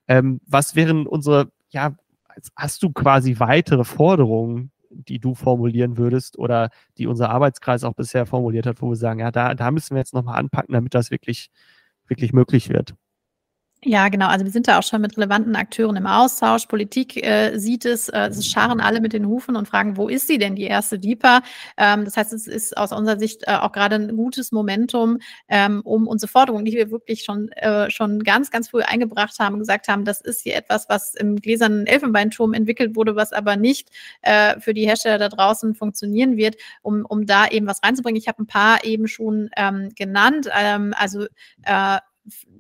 Ähm, 0.08 0.42
was 0.48 0.76
wären 0.76 1.08
unsere, 1.08 1.52
ja, 1.70 1.96
hast 2.56 2.84
du 2.84 2.92
quasi 2.92 3.40
weitere 3.40 3.84
Forderungen, 3.84 4.72
die 4.90 5.20
du 5.20 5.36
formulieren 5.36 5.98
würdest 5.98 6.38
oder 6.40 6.70
die 6.98 7.08
unser 7.08 7.30
Arbeitskreis 7.30 7.84
auch 7.84 7.94
bisher 7.94 8.26
formuliert 8.26 8.66
hat, 8.66 8.82
wo 8.82 8.90
wir 8.90 8.96
sagen, 8.96 9.20
ja, 9.20 9.32
da, 9.32 9.54
da 9.54 9.72
müssen 9.72 9.96
wir 9.96 10.00
jetzt 10.00 10.14
nochmal 10.14 10.40
anpacken, 10.40 10.74
damit 10.74 10.94
das 10.94 11.12
wirklich, 11.12 11.50
wirklich 12.08 12.34
möglich 12.34 12.70
wird? 12.70 12.96
Ja, 13.90 14.10
genau. 14.10 14.28
Also 14.28 14.44
wir 14.44 14.52
sind 14.52 14.68
da 14.68 14.80
auch 14.80 14.84
schon 14.84 15.00
mit 15.00 15.16
relevanten 15.16 15.56
Akteuren 15.56 15.96
im 15.96 16.08
Austausch. 16.08 16.66
Politik 16.66 17.26
äh, 17.26 17.58
sieht 17.58 17.86
es, 17.86 18.10
äh, 18.10 18.28
es 18.28 18.46
scharen 18.46 18.82
alle 18.82 19.00
mit 19.00 19.14
den 19.14 19.26
Hufen 19.26 19.56
und 19.56 19.66
fragen, 19.70 19.96
wo 19.96 20.10
ist 20.10 20.28
sie 20.28 20.38
denn, 20.38 20.58
die 20.58 20.64
erste 20.64 21.00
DIPA? 21.00 21.42
Ähm, 21.78 22.04
das 22.04 22.18
heißt, 22.18 22.34
es 22.34 22.48
ist 22.48 22.76
aus 22.76 22.92
unserer 22.92 23.18
Sicht 23.18 23.44
äh, 23.48 23.54
auch 23.54 23.72
gerade 23.72 23.96
ein 23.96 24.18
gutes 24.18 24.52
Momentum, 24.52 25.20
ähm, 25.48 25.80
um 25.86 26.06
unsere 26.06 26.30
Forderungen, 26.30 26.66
die 26.66 26.74
wir 26.74 26.92
wirklich 26.92 27.24
schon, 27.24 27.48
äh, 27.54 27.90
schon 27.90 28.24
ganz, 28.24 28.52
ganz 28.52 28.68
früh 28.68 28.82
eingebracht 28.82 29.40
haben 29.40 29.58
gesagt 29.58 29.88
haben, 29.88 30.04
das 30.04 30.20
ist 30.20 30.42
hier 30.42 30.58
etwas, 30.58 30.90
was 30.90 31.16
im 31.16 31.38
gläsernen 31.38 31.88
Elfenbeinturm 31.88 32.54
entwickelt 32.54 32.94
wurde, 32.98 33.16
was 33.16 33.32
aber 33.32 33.56
nicht 33.56 33.90
äh, 34.22 34.60
für 34.60 34.74
die 34.74 34.86
Hersteller 34.86 35.18
da 35.18 35.30
draußen 35.30 35.76
funktionieren 35.76 36.36
wird, 36.36 36.58
um, 36.82 37.06
um 37.06 37.26
da 37.26 37.48
eben 37.48 37.68
was 37.68 37.82
reinzubringen. 37.82 38.20
Ich 38.20 38.28
habe 38.28 38.44
ein 38.44 38.48
paar 38.48 38.84
eben 38.84 39.08
schon 39.08 39.50
ähm, 39.56 39.94
genannt. 39.96 40.50
Ähm, 40.54 40.94
also 40.98 41.26
äh, 41.64 42.00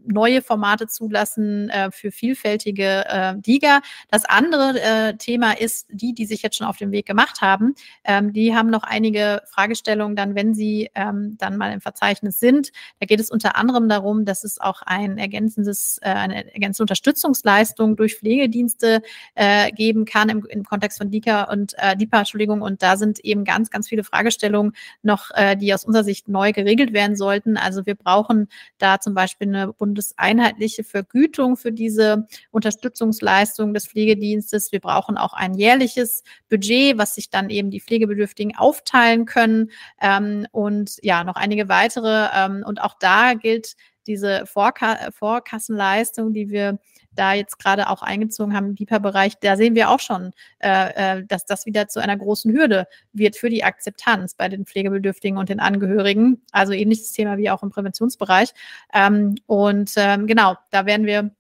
neue 0.06 0.42
Formate 0.42 0.88
zulassen 0.88 1.70
äh, 1.70 1.92
für 1.92 2.12
vielfältige 2.12 3.06
äh, 3.08 3.34
Liga. 3.46 3.82
Das 4.10 4.26
andere 4.26 4.82
äh, 4.82 5.18
Thema 5.18 5.52
ist, 5.52 5.88
die, 5.90 6.14
die 6.14 6.26
sich 6.26 6.42
jetzt 6.42 6.58
schon 6.58 6.68
auf 6.68 6.78
den 6.78 6.92
Weg 6.92 7.06
gemacht 7.06 7.42
haben, 7.42 7.76
ähm, 8.04 8.34
die 8.34 8.56
haben 8.56 8.70
noch 8.70 8.84
einige 8.84 9.42
Fragestellungen 9.50 10.16
dann, 10.16 10.36
wenn 10.36 10.54
sie 10.54 10.90
ähm, 10.96 11.36
dann 11.38 11.58
mal 11.58 11.74
im 11.74 11.82
Verzeichnis 11.82 12.40
sind. 12.40 12.72
Da 13.00 13.06
geht 13.06 13.20
es 13.20 13.30
unter 13.30 13.56
anderem 13.56 13.90
darum, 13.90 14.26
dass 14.26 14.44
es 14.44 14.60
auch 14.60 14.82
ein 14.84 15.18
ergänzendes, 15.18 16.00
äh, 16.02 16.10
eine 16.10 16.54
ergänzende 16.54 16.84
Unterstützungsleistung 16.84 17.96
durch 17.96 18.16
Pflegedienste 18.16 19.02
äh, 19.36 19.72
geben 19.72 20.06
kann 20.06 20.30
im, 20.30 20.46
im 20.46 20.64
Kontext 20.64 20.98
von 20.98 21.12
DIKA 21.12 21.44
und 21.44 21.74
äh, 21.78 21.96
DIPA, 21.96 22.20
Entschuldigung. 22.20 22.62
Und 22.62 22.82
da 22.82 22.98
sind 22.98 23.20
eben 23.20 23.44
ganz, 23.44 23.70
ganz 23.70 23.88
viele 23.90 24.04
Fragestellungen 24.04 24.74
noch, 25.02 25.32
äh, 25.34 25.56
die 25.56 25.74
aus 25.74 25.84
unserer 25.84 26.04
Sicht 26.04 26.28
neu 26.28 26.54
geregelt 26.54 26.94
werden 26.94 27.16
sollten. 27.16 27.58
Also 27.58 27.86
wir 27.86 27.96
brauchen 27.96 28.48
da 28.78 29.00
zum 29.00 29.14
Beispiel 29.14 29.48
eine 29.48 29.57
Bundes 29.66 30.08
bundeseinheitliche 30.08 30.84
Vergütung 30.84 31.58
für 31.58 31.72
diese 31.72 32.28
Unterstützungsleistung 32.52 33.74
des 33.74 33.88
Pflegedienstes. 33.88 34.72
Wir 34.72 34.80
brauchen 34.80 35.18
auch 35.18 35.34
ein 35.34 35.54
jährliches 35.56 36.24
Budget, 36.50 36.98
was 36.98 37.16
sich 37.16 37.30
dann 37.30 37.50
eben 37.50 37.72
die 37.72 37.82
Pflegebedürftigen 37.82 38.56
aufteilen 38.56 39.26
können. 39.26 39.72
Ähm, 40.02 40.46
und 40.52 40.98
ja, 41.02 41.24
noch 41.24 41.36
einige 41.36 41.70
weitere. 41.70 42.28
Ähm, 42.34 42.64
und 42.66 42.82
auch 42.82 42.96
da 43.00 43.34
gilt 43.34 43.76
diese 44.06 44.46
Vorka 44.46 45.12
Vorkassenleistung, 45.12 46.34
die 46.34 46.50
wir 46.50 46.80
da 47.18 47.34
jetzt 47.34 47.60
gerade 47.60 47.90
auch 47.90 48.02
eingezogen 48.02 48.56
haben 48.56 48.68
im 48.68 48.76
DIPA-Bereich, 48.76 49.40
da 49.40 49.58
sehen 49.58 49.76
wir 49.76 49.90
auch 49.90 50.00
schon, 50.00 50.32
äh, 50.60 51.18
äh, 51.20 51.26
dass 51.26 51.46
das 51.46 51.66
wieder 51.66 51.88
zu 51.88 52.00
einer 52.00 52.18
großen 52.18 52.54
Hürde 52.54 52.88
wird 53.14 53.36
für 53.36 53.50
die 53.50 53.64
Akzeptanz 53.64 54.36
bei 54.36 54.50
den 54.50 54.66
Pflegebedürftigen 54.66 55.38
und 55.38 55.50
den 55.50 55.60
Angehörigen. 55.60 56.42
Also 56.52 56.74
ähnliches 56.74 57.12
Thema 57.12 57.38
wie 57.38 57.50
auch 57.50 57.64
im 57.64 57.70
Präventionsbereich. 57.70 58.54
Ähm, 58.94 59.36
und 59.46 59.94
ähm, 59.98 60.28
genau, 60.28 60.56
da 60.72 60.86
werden 60.86 61.06
wir 61.06 61.32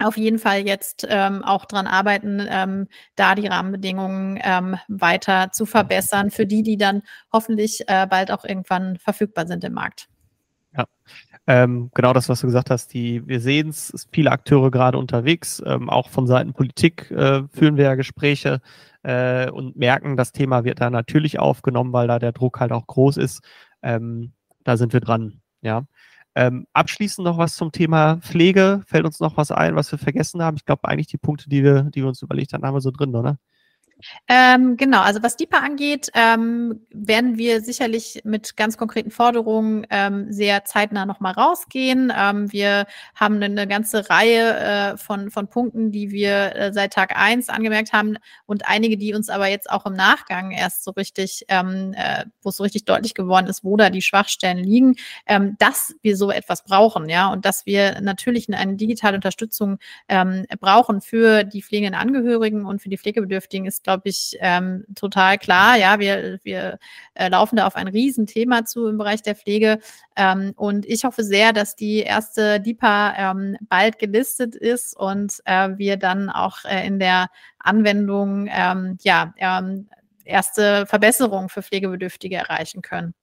auf 0.00 0.16
jeden 0.16 0.38
Fall 0.38 0.66
jetzt 0.66 1.06
ähm, 1.08 1.42
auch 1.42 1.64
dran 1.64 1.86
arbeiten, 1.86 2.46
ähm, 2.48 2.86
da 3.16 3.34
die 3.34 3.46
Rahmenbedingungen 3.46 4.38
ähm, 4.42 4.76
weiter 4.88 5.50
zu 5.52 5.66
verbessern 5.66 6.30
für 6.30 6.46
die, 6.46 6.62
die 6.62 6.76
dann 6.76 7.02
hoffentlich 7.32 7.88
äh, 7.88 8.06
bald 8.08 8.30
auch 8.30 8.44
irgendwann 8.44 8.96
verfügbar 8.98 9.46
sind 9.46 9.64
im 9.64 9.74
Markt. 9.74 10.08
Ja, 10.76 10.86
ähm, 11.46 11.90
genau 11.94 12.12
das, 12.12 12.28
was 12.28 12.40
du 12.40 12.46
gesagt 12.46 12.70
hast, 12.70 12.92
die, 12.94 13.26
wir 13.26 13.40
sehen 13.40 13.70
es, 13.70 14.06
viele 14.12 14.30
Akteure 14.32 14.70
gerade 14.70 14.98
unterwegs, 14.98 15.62
ähm, 15.66 15.88
auch 15.90 16.10
von 16.10 16.26
Seiten 16.26 16.52
Politik 16.52 17.10
äh, 17.10 17.42
führen 17.48 17.76
wir 17.76 17.84
ja 17.84 17.94
Gespräche 17.94 18.60
äh, 19.02 19.50
und 19.50 19.76
merken, 19.76 20.16
das 20.16 20.32
Thema 20.32 20.64
wird 20.64 20.80
da 20.80 20.90
natürlich 20.90 21.38
aufgenommen, 21.38 21.92
weil 21.92 22.08
da 22.08 22.18
der 22.18 22.32
Druck 22.32 22.60
halt 22.60 22.72
auch 22.72 22.86
groß 22.86 23.16
ist. 23.16 23.40
Ähm, 23.82 24.32
da 24.64 24.76
sind 24.76 24.92
wir 24.92 25.00
dran, 25.00 25.40
ja. 25.62 25.84
Ähm, 26.34 26.66
abschließend 26.72 27.24
noch 27.24 27.38
was 27.38 27.56
zum 27.56 27.72
Thema 27.72 28.18
Pflege. 28.18 28.82
Fällt 28.86 29.06
uns 29.06 29.18
noch 29.20 29.36
was 29.36 29.50
ein, 29.50 29.74
was 29.74 29.90
wir 29.90 29.98
vergessen 29.98 30.42
haben? 30.42 30.56
Ich 30.56 30.64
glaube, 30.66 30.86
eigentlich 30.88 31.08
die 31.08 31.18
Punkte, 31.18 31.48
die 31.48 31.64
wir, 31.64 31.84
die 31.84 32.02
wir 32.02 32.08
uns 32.08 32.22
überlegt 32.22 32.52
haben, 32.52 32.64
haben 32.64 32.74
wir 32.76 32.80
so 32.80 32.90
drin, 32.92 33.14
oder? 33.16 33.38
Ähm, 34.28 34.76
genau, 34.76 35.00
also 35.00 35.22
was 35.22 35.36
DIPA 35.36 35.58
angeht, 35.58 36.10
ähm, 36.14 36.86
werden 36.90 37.36
wir 37.36 37.60
sicherlich 37.60 38.20
mit 38.24 38.56
ganz 38.56 38.76
konkreten 38.76 39.10
Forderungen 39.10 39.86
ähm, 39.90 40.32
sehr 40.32 40.64
zeitnah 40.64 41.04
nochmal 41.06 41.32
rausgehen. 41.32 42.12
Ähm, 42.16 42.52
wir 42.52 42.86
haben 43.14 43.42
eine 43.42 43.66
ganze 43.66 44.08
Reihe 44.08 44.56
äh, 44.56 44.96
von, 44.96 45.30
von 45.30 45.48
Punkten, 45.48 45.90
die 45.90 46.10
wir 46.10 46.54
äh, 46.54 46.72
seit 46.72 46.92
Tag 46.92 47.16
eins 47.16 47.48
angemerkt 47.48 47.92
haben 47.92 48.16
und 48.46 48.68
einige, 48.68 48.96
die 48.96 49.14
uns 49.14 49.28
aber 49.28 49.48
jetzt 49.48 49.70
auch 49.70 49.84
im 49.86 49.94
Nachgang 49.94 50.52
erst 50.52 50.84
so 50.84 50.92
richtig, 50.92 51.44
ähm, 51.48 51.92
äh, 51.96 52.24
wo 52.42 52.50
es 52.50 52.56
so 52.56 52.62
richtig 52.62 52.84
deutlich 52.84 53.14
geworden 53.14 53.46
ist, 53.46 53.64
wo 53.64 53.76
da 53.76 53.90
die 53.90 54.02
Schwachstellen 54.02 54.58
liegen, 54.58 54.94
ähm, 55.26 55.56
dass 55.58 55.94
wir 56.02 56.16
so 56.16 56.30
etwas 56.30 56.62
brauchen, 56.62 57.08
ja, 57.08 57.28
und 57.32 57.44
dass 57.44 57.66
wir 57.66 58.00
natürlich 58.00 58.52
eine, 58.52 58.76
digitale 58.76 59.16
Unterstützung 59.16 59.78
brauchen 60.60 61.00
für 61.00 61.42
die 61.42 61.62
pflegenden 61.62 61.94
Angehörigen 61.94 62.64
und 62.64 62.80
für 62.80 62.88
die 62.88 62.98
Pflegebedürftigen 62.98 63.66
ist 63.66 63.87
glaube 63.88 64.10
ich, 64.10 64.36
ähm, 64.40 64.84
total 64.94 65.38
klar. 65.38 65.78
Ja, 65.78 65.98
wir, 65.98 66.40
wir 66.42 66.78
äh, 67.14 67.30
laufen 67.30 67.56
da 67.56 67.66
auf 67.66 67.74
ein 67.74 67.88
Riesenthema 67.88 68.66
zu 68.66 68.86
im 68.86 68.98
Bereich 68.98 69.22
der 69.22 69.34
Pflege. 69.34 69.78
Ähm, 70.14 70.52
und 70.56 70.84
ich 70.84 71.04
hoffe 71.04 71.24
sehr, 71.24 71.54
dass 71.54 71.74
die 71.74 72.00
erste 72.00 72.60
DIPA 72.60 73.14
ähm, 73.16 73.56
bald 73.62 73.98
gelistet 73.98 74.54
ist 74.54 74.94
und 74.94 75.40
äh, 75.46 75.70
wir 75.78 75.96
dann 75.96 76.28
auch 76.28 76.66
äh, 76.66 76.86
in 76.86 76.98
der 76.98 77.30
Anwendung 77.58 78.46
ähm, 78.50 78.98
ja, 79.00 79.32
ähm, 79.38 79.88
erste 80.26 80.84
Verbesserungen 80.84 81.48
für 81.48 81.62
Pflegebedürftige 81.62 82.36
erreichen 82.36 82.82
können. 82.82 83.14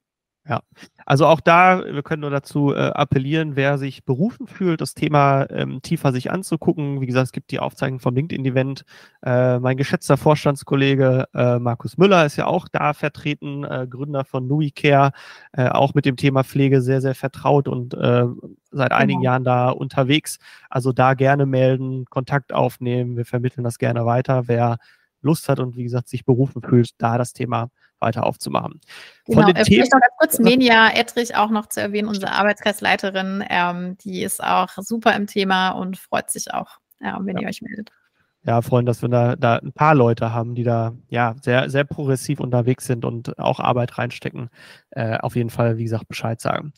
Ja, 0.48 0.62
also 1.08 1.25
auch 1.25 1.40
da, 1.40 1.84
wir 1.84 2.04
können 2.04 2.22
nur 2.22 2.30
dazu 2.30 2.72
äh, 2.72 2.78
appellieren, 2.78 3.56
wer 3.56 3.80
sich 3.80 4.06
berufen 4.06 4.46
fühlt, 4.46 4.80
das 4.80 4.94
Thema 4.94 5.50
ähm, 5.50 5.82
tiefer 5.82 6.12
sich 6.12 6.32
anzugucken. 6.32 7.02
Wie 7.02 7.08
gesagt, 7.08 7.25
es 7.25 7.32
gibt 7.32 7.50
die 7.50 7.60
Aufzeichnung 7.60 8.00
vom 8.00 8.14
LinkedIn-Event. 8.14 8.86
Äh, 9.24 9.58
mein 9.58 9.75
geschätzter 9.75 10.18
Vorstandskollege 10.18 11.28
äh, 11.34 11.58
Markus 11.58 11.98
Müller 11.98 12.28
ist 12.28 12.36
ja 12.36 12.46
auch 12.46 12.68
da 12.68 12.94
vertreten, 12.94 13.64
äh, 13.64 13.88
Gründer 13.90 14.24
von 14.24 14.48
NuiCare, 14.48 15.14
äh, 15.54 15.70
auch 15.70 15.96
mit 15.96 16.06
dem 16.06 16.16
Thema 16.16 16.44
Pflege 16.44 16.84
sehr, 16.84 17.02
sehr 17.02 17.16
vertraut 17.16 17.68
und 17.68 17.96
äh, 17.96 18.25
seit 18.70 18.90
genau. 18.90 19.02
einigen 19.02 19.22
Jahren 19.24 19.44
da 19.44 19.72
unterwegs. 19.72 20.38
Also 20.70 20.92
da 20.92 21.16
gerne 21.16 21.48
melden, 21.48 22.05
Kontakt 22.05 22.53
aufnehmen. 22.53 23.18
Wir 23.18 23.25
vermitteln 23.25 23.64
das 23.64 23.79
gerne 23.79 24.05
weiter. 24.05 24.48
Wer 24.48 24.77
Lust 25.24 25.50
hat 25.50 25.60
und 25.60 25.75
wie 25.75 25.84
gesagt 25.84 26.08
sich 26.08 26.24
berufen 26.24 26.62
fühlt, 26.62 26.92
da 27.00 27.18
das 27.18 27.34
Thema 27.34 27.70
weiter 28.05 28.25
aufzumachen. 28.25 28.79
Genau, 29.25 29.41
Von 29.41 29.48
den 29.48 29.57
äh, 29.57 29.65
vielleicht 29.65 29.91
noch 29.91 30.00
ganz 30.00 30.13
kurz 30.18 30.39
Menia 30.39 30.91
Ettrich 30.94 31.35
auch 31.35 31.50
noch 31.50 31.68
zu 31.68 31.81
erwähnen, 31.81 32.07
unsere 32.07 32.31
Arbeitskreisleiterin, 32.31 33.44
ähm, 33.50 33.98
die 33.98 34.24
ist 34.24 34.41
auch 34.41 34.70
super 34.77 35.13
im 35.15 35.27
Thema 35.27 35.72
und 35.72 35.98
freut 35.98 36.29
sich 36.29 36.53
auch, 36.53 36.77
ja, 37.01 37.18
wenn 37.22 37.35
ja. 37.35 37.44
ihr 37.44 37.50
euch 37.50 37.61
meldet. 37.61 37.91
Ja, 38.46 38.61
freuen, 38.61 38.85
dass 38.85 39.01
wir 39.01 39.09
da, 39.09 39.35
da 39.35 39.55
ein 39.55 39.74
paar 39.74 39.96
Leute 39.96 40.31
haben, 40.31 40.53
die 40.53 40.63
da 40.63 40.94
ja 41.09 41.33
sehr, 41.41 41.68
sehr 41.72 41.83
progressiv 41.83 42.39
unterwegs 42.39 42.85
sind 42.85 43.03
und 43.03 43.39
auch 43.39 43.59
Arbeit 43.59 43.98
reinstecken. 43.98 44.51
Äh, 44.91 45.18
auf 45.18 45.35
jeden 45.35 45.50
Fall, 45.50 45.77
wie 45.77 45.83
gesagt, 45.83 46.07
Bescheid 46.07 46.39
sagen. 46.39 46.72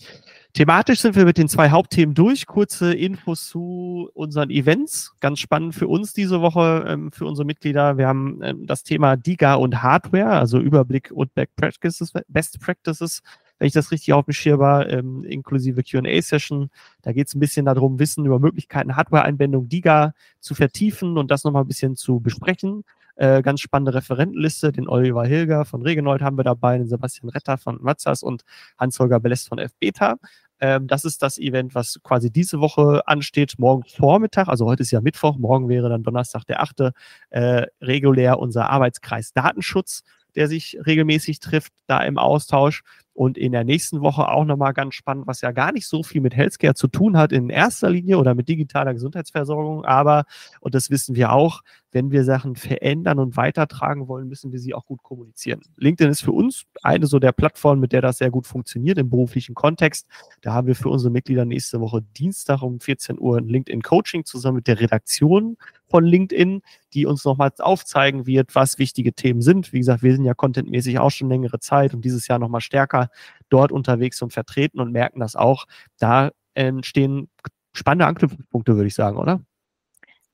Thematisch 0.57 1.01
sind 1.01 1.15
wir 1.15 1.23
mit 1.23 1.37
den 1.37 1.49
zwei 1.49 1.69
Hauptthemen 1.69 2.15
durch. 2.15 2.47
Kurze 2.47 2.91
Infos 2.91 3.47
zu 3.47 4.09
unseren 4.15 4.49
Events. 4.49 5.13
Ganz 5.19 5.37
spannend 5.37 5.75
für 5.75 5.87
uns 5.87 6.13
diese 6.13 6.41
Woche, 6.41 6.83
ähm, 6.87 7.11
für 7.11 7.27
unsere 7.27 7.45
Mitglieder. 7.45 7.99
Wir 7.99 8.07
haben 8.07 8.39
ähm, 8.41 8.65
das 8.65 8.81
Thema 8.81 9.17
DIGA 9.17 9.53
und 9.53 9.83
Hardware, 9.83 10.31
also 10.31 10.57
Überblick 10.57 11.11
und 11.11 11.31
Best 11.35 11.55
Practices, 11.57 12.11
Best 12.27 12.59
Practices 12.59 13.21
wenn 13.59 13.67
ich 13.67 13.73
das 13.73 13.91
richtig 13.91 14.13
auf 14.13 14.25
dem 14.25 14.33
Schirm 14.33 14.59
war, 14.59 14.89
ähm, 14.89 15.23
inklusive 15.23 15.83
QA-Session. 15.83 16.69
Da 17.01 17.11
geht 17.11 17.27
es 17.27 17.35
ein 17.35 17.39
bisschen 17.39 17.65
darum, 17.65 17.99
Wissen 17.99 18.25
über 18.25 18.39
Möglichkeiten, 18.39 18.95
Hardware-Einbindung 18.95 19.69
DIGA 19.69 20.13
zu 20.39 20.55
vertiefen 20.55 21.17
und 21.17 21.31
das 21.31 21.43
nochmal 21.43 21.63
ein 21.63 21.67
bisschen 21.67 21.95
zu 21.95 22.19
besprechen. 22.19 22.83
Äh, 23.15 23.41
ganz 23.41 23.61
spannende 23.61 23.95
Referentenliste. 23.95 24.71
Den 24.71 24.87
Oliver 24.87 25.25
Hilger 25.25 25.65
von 25.65 25.81
Regenold 25.81 26.21
haben 26.21 26.37
wir 26.37 26.43
dabei, 26.43 26.77
den 26.77 26.87
Sebastian 26.87 27.29
Retter 27.29 27.57
von 27.57 27.79
Matzas 27.81 28.21
und 28.21 28.43
Hans-Holger 28.77 29.19
Belest 29.19 29.49
von 29.49 29.57
FBeta. 29.57 30.17
Ähm, 30.59 30.87
das 30.87 31.05
ist 31.05 31.21
das 31.21 31.37
Event, 31.37 31.75
was 31.75 31.99
quasi 32.03 32.31
diese 32.31 32.59
Woche 32.59 33.07
ansteht, 33.07 33.55
morgen 33.57 33.83
Vormittag. 33.83 34.47
Also 34.47 34.65
heute 34.65 34.83
ist 34.83 34.91
ja 34.91 35.01
Mittwoch, 35.01 35.37
morgen 35.37 35.69
wäre 35.69 35.89
dann 35.89 36.03
Donnerstag 36.03 36.45
der 36.45 36.61
8. 36.61 36.91
Äh, 37.29 37.67
regulär 37.81 38.39
unser 38.39 38.69
Arbeitskreis 38.69 39.33
Datenschutz, 39.33 40.03
der 40.35 40.47
sich 40.47 40.77
regelmäßig 40.85 41.39
trifft, 41.39 41.73
da 41.87 41.99
im 42.03 42.17
Austausch. 42.17 42.83
Und 43.17 43.35
in 43.35 43.51
der 43.51 43.63
nächsten 43.63 44.01
Woche 44.01 44.29
auch 44.29 44.45
nochmal 44.45 44.73
ganz 44.73 44.93
spannend, 44.93 45.25
was 45.25 45.41
ja 45.41 45.51
gar 45.51 45.71
nicht 45.71 45.87
so 45.87 46.03
viel 46.03 46.21
mit 46.21 46.35
Healthcare 46.35 46.75
zu 46.75 46.87
tun 46.87 47.17
hat 47.17 47.31
in 47.31 47.49
erster 47.49 47.89
Linie 47.89 48.19
oder 48.19 48.35
mit 48.35 48.47
digitaler 48.47 48.93
Gesundheitsversorgung. 48.93 49.85
Aber, 49.85 50.25
und 50.59 50.75
das 50.75 50.91
wissen 50.91 51.15
wir 51.15 51.31
auch, 51.31 51.63
wenn 51.91 52.11
wir 52.11 52.23
Sachen 52.23 52.55
verändern 52.55 53.17
und 53.17 53.35
weitertragen 53.35 54.07
wollen, 54.07 54.27
müssen 54.27 54.51
wir 54.51 54.59
sie 54.59 54.75
auch 54.75 54.85
gut 54.85 55.01
kommunizieren. 55.01 55.61
LinkedIn 55.77 56.11
ist 56.11 56.21
für 56.21 56.31
uns 56.31 56.65
eine 56.83 57.07
so 57.07 57.17
der 57.17 57.31
Plattformen, 57.31 57.81
mit 57.81 57.91
der 57.91 58.03
das 58.03 58.19
sehr 58.19 58.29
gut 58.29 58.45
funktioniert 58.45 58.99
im 58.99 59.09
beruflichen 59.09 59.55
Kontext. 59.55 60.05
Da 60.41 60.53
haben 60.53 60.67
wir 60.67 60.75
für 60.75 60.89
unsere 60.89 61.11
Mitglieder 61.11 61.43
nächste 61.43 61.81
Woche 61.81 62.03
Dienstag 62.03 62.61
um 62.61 62.79
14 62.79 63.19
Uhr 63.19 63.39
ein 63.39 63.47
LinkedIn 63.47 63.81
Coaching 63.81 64.25
zusammen 64.25 64.57
mit 64.57 64.67
der 64.67 64.79
Redaktion 64.79 65.57
von 65.87 66.05
LinkedIn, 66.05 66.61
die 66.93 67.05
uns 67.05 67.25
nochmal 67.25 67.51
aufzeigen 67.59 68.25
wird, 68.25 68.55
was 68.55 68.77
wichtige 68.77 69.13
Themen 69.13 69.41
sind. 69.41 69.73
Wie 69.73 69.79
gesagt, 69.79 70.03
wir 70.03 70.13
sind 70.13 70.25
ja 70.25 70.33
contentmäßig 70.33 70.99
auch 70.99 71.11
schon 71.11 71.29
längere 71.29 71.59
Zeit 71.59 71.93
und 71.93 72.03
dieses 72.03 72.27
Jahr 72.27 72.39
nochmal 72.39 72.61
stärker 72.61 73.09
dort 73.49 73.71
unterwegs 73.71 74.21
und 74.21 74.33
vertreten 74.33 74.79
und 74.79 74.91
merken 74.91 75.19
das 75.19 75.35
auch. 75.35 75.65
Da 75.97 76.31
entstehen 76.53 77.29
spannende 77.73 78.07
Anknüpfungspunkte, 78.07 78.75
würde 78.75 78.87
ich 78.87 78.95
sagen, 78.95 79.17
oder? 79.17 79.41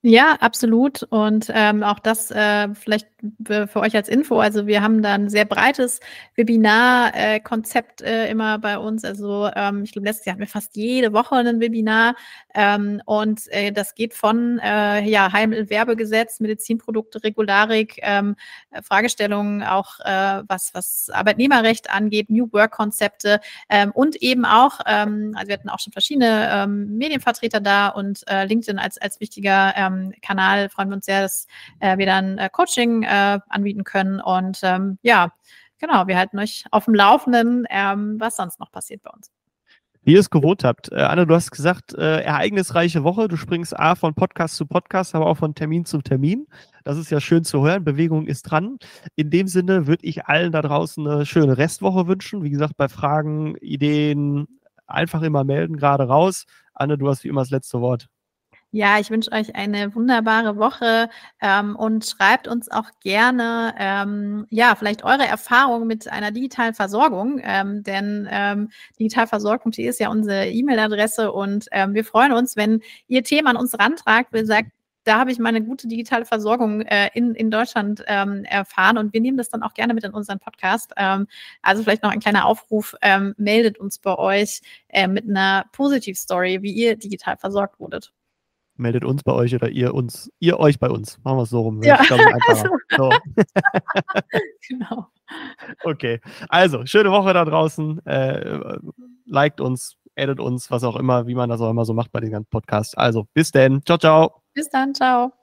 Ja, 0.06 0.36
absolut. 0.42 1.04
Und 1.04 1.50
ähm, 1.54 1.82
auch 1.82 1.98
das 2.00 2.30
äh, 2.30 2.68
vielleicht 2.76 3.08
für 3.48 3.80
euch 3.80 3.96
als 3.96 4.10
Info. 4.10 4.38
Also 4.40 4.68
wir 4.68 4.82
haben 4.82 5.02
da 5.02 5.14
ein 5.14 5.30
sehr 5.30 5.46
breites 5.46 6.02
Webinar-Konzept 6.36 8.02
äh, 8.02 8.26
äh, 8.26 8.32
immer 8.32 8.60
bei 8.60 8.78
uns. 8.78 9.06
Also 9.06 9.50
ähm, 9.56 9.84
ich 9.84 9.94
glaube, 9.94 10.08
letztes 10.10 10.26
Jahr 10.26 10.34
hatten 10.34 10.42
wir 10.42 10.48
fast 10.48 10.76
jede 10.76 11.14
Woche 11.14 11.36
ein 11.36 11.62
Webinar. 11.62 12.16
Ähm, 12.54 13.02
und 13.06 13.48
äh, 13.52 13.72
das 13.72 13.96
geht 13.96 14.14
von 14.14 14.60
äh, 14.60 15.04
ja, 15.08 15.32
Heilmittelwerbegesetz, 15.32 16.42
Medizinprodukte, 16.42 17.24
Regularik, 17.24 17.98
ähm, 18.02 18.36
Fragestellungen 18.82 19.64
auch, 19.64 20.02
äh, 20.02 20.44
was, 20.48 20.74
was 20.74 21.10
Arbeitnehmerrecht 21.14 21.90
angeht, 21.90 22.30
New 22.30 22.50
Work-Konzepte 22.52 23.40
ähm, 23.70 23.92
und 23.92 24.18
eben 24.18 24.44
auch, 24.44 24.82
ähm, 24.86 25.34
also 25.36 25.48
wir 25.48 25.54
hatten 25.54 25.70
auch 25.70 25.80
schon 25.80 25.94
verschiedene 25.94 26.50
ähm, 26.52 26.98
Medienvertreter 26.98 27.62
da 27.62 27.88
und 27.88 28.24
äh, 28.28 28.44
LinkedIn 28.46 28.80
als, 28.80 28.98
als 28.98 29.22
wichtiger 29.22 29.74
ähm, 29.94 30.14
Kanal 30.22 30.70
freuen 30.70 30.90
wir 30.90 30.96
uns 30.96 31.06
sehr, 31.06 31.22
dass 31.22 31.48
äh, 31.80 31.98
wir 31.98 32.06
dann 32.06 32.38
äh, 32.38 32.50
Coaching 32.52 33.04
äh, 33.04 33.40
anbieten 33.50 33.84
können. 33.84 34.20
Und 34.20 34.60
ähm, 34.64 34.98
ja, 35.02 35.34
genau, 35.80 36.08
wir 36.08 36.18
halten 36.18 36.40
euch 36.40 36.66
auf 36.72 36.86
dem 36.86 36.96
Laufenden, 36.96 37.66
ähm, 37.70 38.20
was 38.20 38.36
sonst 38.36 38.60
noch 38.60 38.72
passiert 38.72 39.04
bei 39.04 39.12
uns. 39.12 39.32
Wie 40.06 40.14
ihr 40.14 40.20
es 40.20 40.30
gewohnt 40.30 40.66
habt. 40.66 40.92
Äh, 40.92 40.96
Anne, 40.96 41.26
du 41.26 41.34
hast 41.34 41.52
gesagt, 41.52 41.94
äh, 41.94 42.22
ereignisreiche 42.22 43.06
Woche. 43.06 43.30
Du 43.30 43.38
springst 43.38 43.78
A 43.80 43.96
von 43.96 44.14
Podcast 44.14 44.58
zu 44.58 44.66
Podcast, 44.66 45.16
aber 45.16 45.28
auch 45.28 45.38
von 45.38 45.56
Termin 45.56 45.86
zu 45.86 46.02
Termin. 46.02 46.46
Das 46.84 46.98
ist 46.98 47.10
ja 47.10 47.22
schön 47.22 47.46
zu 47.46 47.66
hören. 47.66 47.86
Bewegung 47.86 48.28
ist 48.28 48.44
dran. 48.44 48.80
In 49.16 49.30
dem 49.30 49.48
Sinne 49.48 49.88
würde 49.88 50.06
ich 50.06 50.26
allen 50.26 50.52
da 50.52 50.62
draußen 50.62 51.08
eine 51.08 51.26
schöne 51.26 51.58
Restwoche 51.58 52.08
wünschen. 52.08 52.44
Wie 52.44 52.50
gesagt, 52.50 52.76
bei 52.76 52.90
Fragen, 52.90 53.56
Ideen, 53.62 54.60
einfach 54.88 55.22
immer 55.22 55.46
melden, 55.46 55.78
gerade 55.78 56.04
raus. 56.06 56.46
Anne, 56.74 56.98
du 56.98 57.08
hast 57.08 57.24
wie 57.24 57.30
immer 57.30 57.42
das 57.42 57.52
letzte 57.52 57.80
Wort. 57.80 58.10
Ja, 58.76 58.98
ich 59.00 59.12
wünsche 59.12 59.32
euch 59.32 59.56
eine 59.56 59.94
wunderbare 59.94 60.58
Woche 60.58 61.08
ähm, 61.40 61.76
und 61.76 62.08
schreibt 62.08 62.48
uns 62.48 62.72
auch 62.72 62.90
gerne, 63.04 63.76
ähm, 63.78 64.48
ja, 64.50 64.74
vielleicht 64.74 65.04
eure 65.04 65.28
Erfahrungen 65.28 65.86
mit 65.86 66.08
einer 66.08 66.32
digitalen 66.32 66.74
Versorgung, 66.74 67.40
ähm, 67.44 67.84
denn 67.84 68.28
ähm, 68.32 68.72
digitalversorgt.de 68.98 69.86
ist 69.86 70.00
ja 70.00 70.10
unsere 70.10 70.48
E-Mail-Adresse 70.50 71.32
und 71.32 71.68
ähm, 71.72 71.94
wir 71.94 72.04
freuen 72.04 72.32
uns, 72.32 72.58
wenn 72.58 72.82
ihr 73.08 73.24
Themen 73.24 73.46
an 73.48 73.58
uns 73.58 73.78
rantragt, 73.78 74.34
ihr 74.34 74.48
sagt, 74.48 74.72
da 75.04 75.20
habe 75.20 75.32
ich 75.32 75.38
meine 75.38 75.62
gute 75.64 75.88
digitale 75.88 76.26
Versorgung 76.26 76.82
äh, 76.82 77.12
in, 77.14 77.36
in 77.36 77.52
Deutschland 77.52 78.04
ähm, 78.08 78.44
erfahren 78.44 78.98
und 78.98 79.14
wir 79.14 79.22
nehmen 79.22 79.38
das 79.38 79.50
dann 79.50 79.62
auch 79.62 79.76
gerne 79.76 79.94
mit 79.94 80.04
in 80.04 80.14
unseren 80.16 80.40
Podcast. 80.40 80.94
Ähm, 80.98 81.28
also 81.62 81.84
vielleicht 81.84 82.02
noch 82.02 82.12
ein 82.12 82.22
kleiner 82.22 82.48
Aufruf, 82.48 82.96
ähm, 83.04 83.36
meldet 83.38 83.78
uns 83.78 84.00
bei 84.00 84.18
euch 84.18 84.62
äh, 84.90 85.08
mit 85.08 85.30
einer 85.30 85.66
Positiv-Story, 85.74 86.64
wie 86.64 86.72
ihr 86.72 86.96
digital 86.96 87.38
versorgt 87.38 87.80
wurdet 87.80 88.12
meldet 88.76 89.06
uns 89.06 89.24
bei 89.24 89.34
euch 89.34 89.54
oder 89.56 89.70
ihr 89.70 89.94
uns, 89.94 90.32
ihr 90.40 90.60
euch 90.60 90.80
bei 90.80 90.90
uns. 90.90 91.20
Machen 91.24 91.38
wir 91.38 91.44
es 91.44 91.50
so 91.50 91.62
rum. 91.62 91.82
Ja. 91.84 92.00
Also. 92.48 92.68
So. 92.96 93.10
genau. 94.68 95.08
Okay. 95.84 96.20
Also, 96.50 96.86
schöne 96.86 97.12
Woche 97.12 97.34
da 97.34 97.46
draußen. 97.46 98.06
Äh, 98.06 98.78
liked 99.26 99.62
uns, 99.62 99.98
addet 100.18 100.40
uns, 100.40 100.70
was 100.72 100.84
auch 100.84 100.96
immer, 100.96 101.28
wie 101.28 101.36
man 101.36 101.50
das 101.50 101.62
auch 101.62 101.70
immer 101.70 101.86
so 101.86 101.94
macht 101.94 102.12
bei 102.12 102.20
den 102.20 102.32
ganzen 102.32 102.50
Podcasts. 102.50 102.96
Also, 102.96 103.28
bis 103.34 103.52
denn. 103.52 103.82
Ciao, 103.86 103.98
ciao. 103.98 104.42
Bis 104.54 104.70
dann. 104.70 104.94
Ciao. 104.94 105.34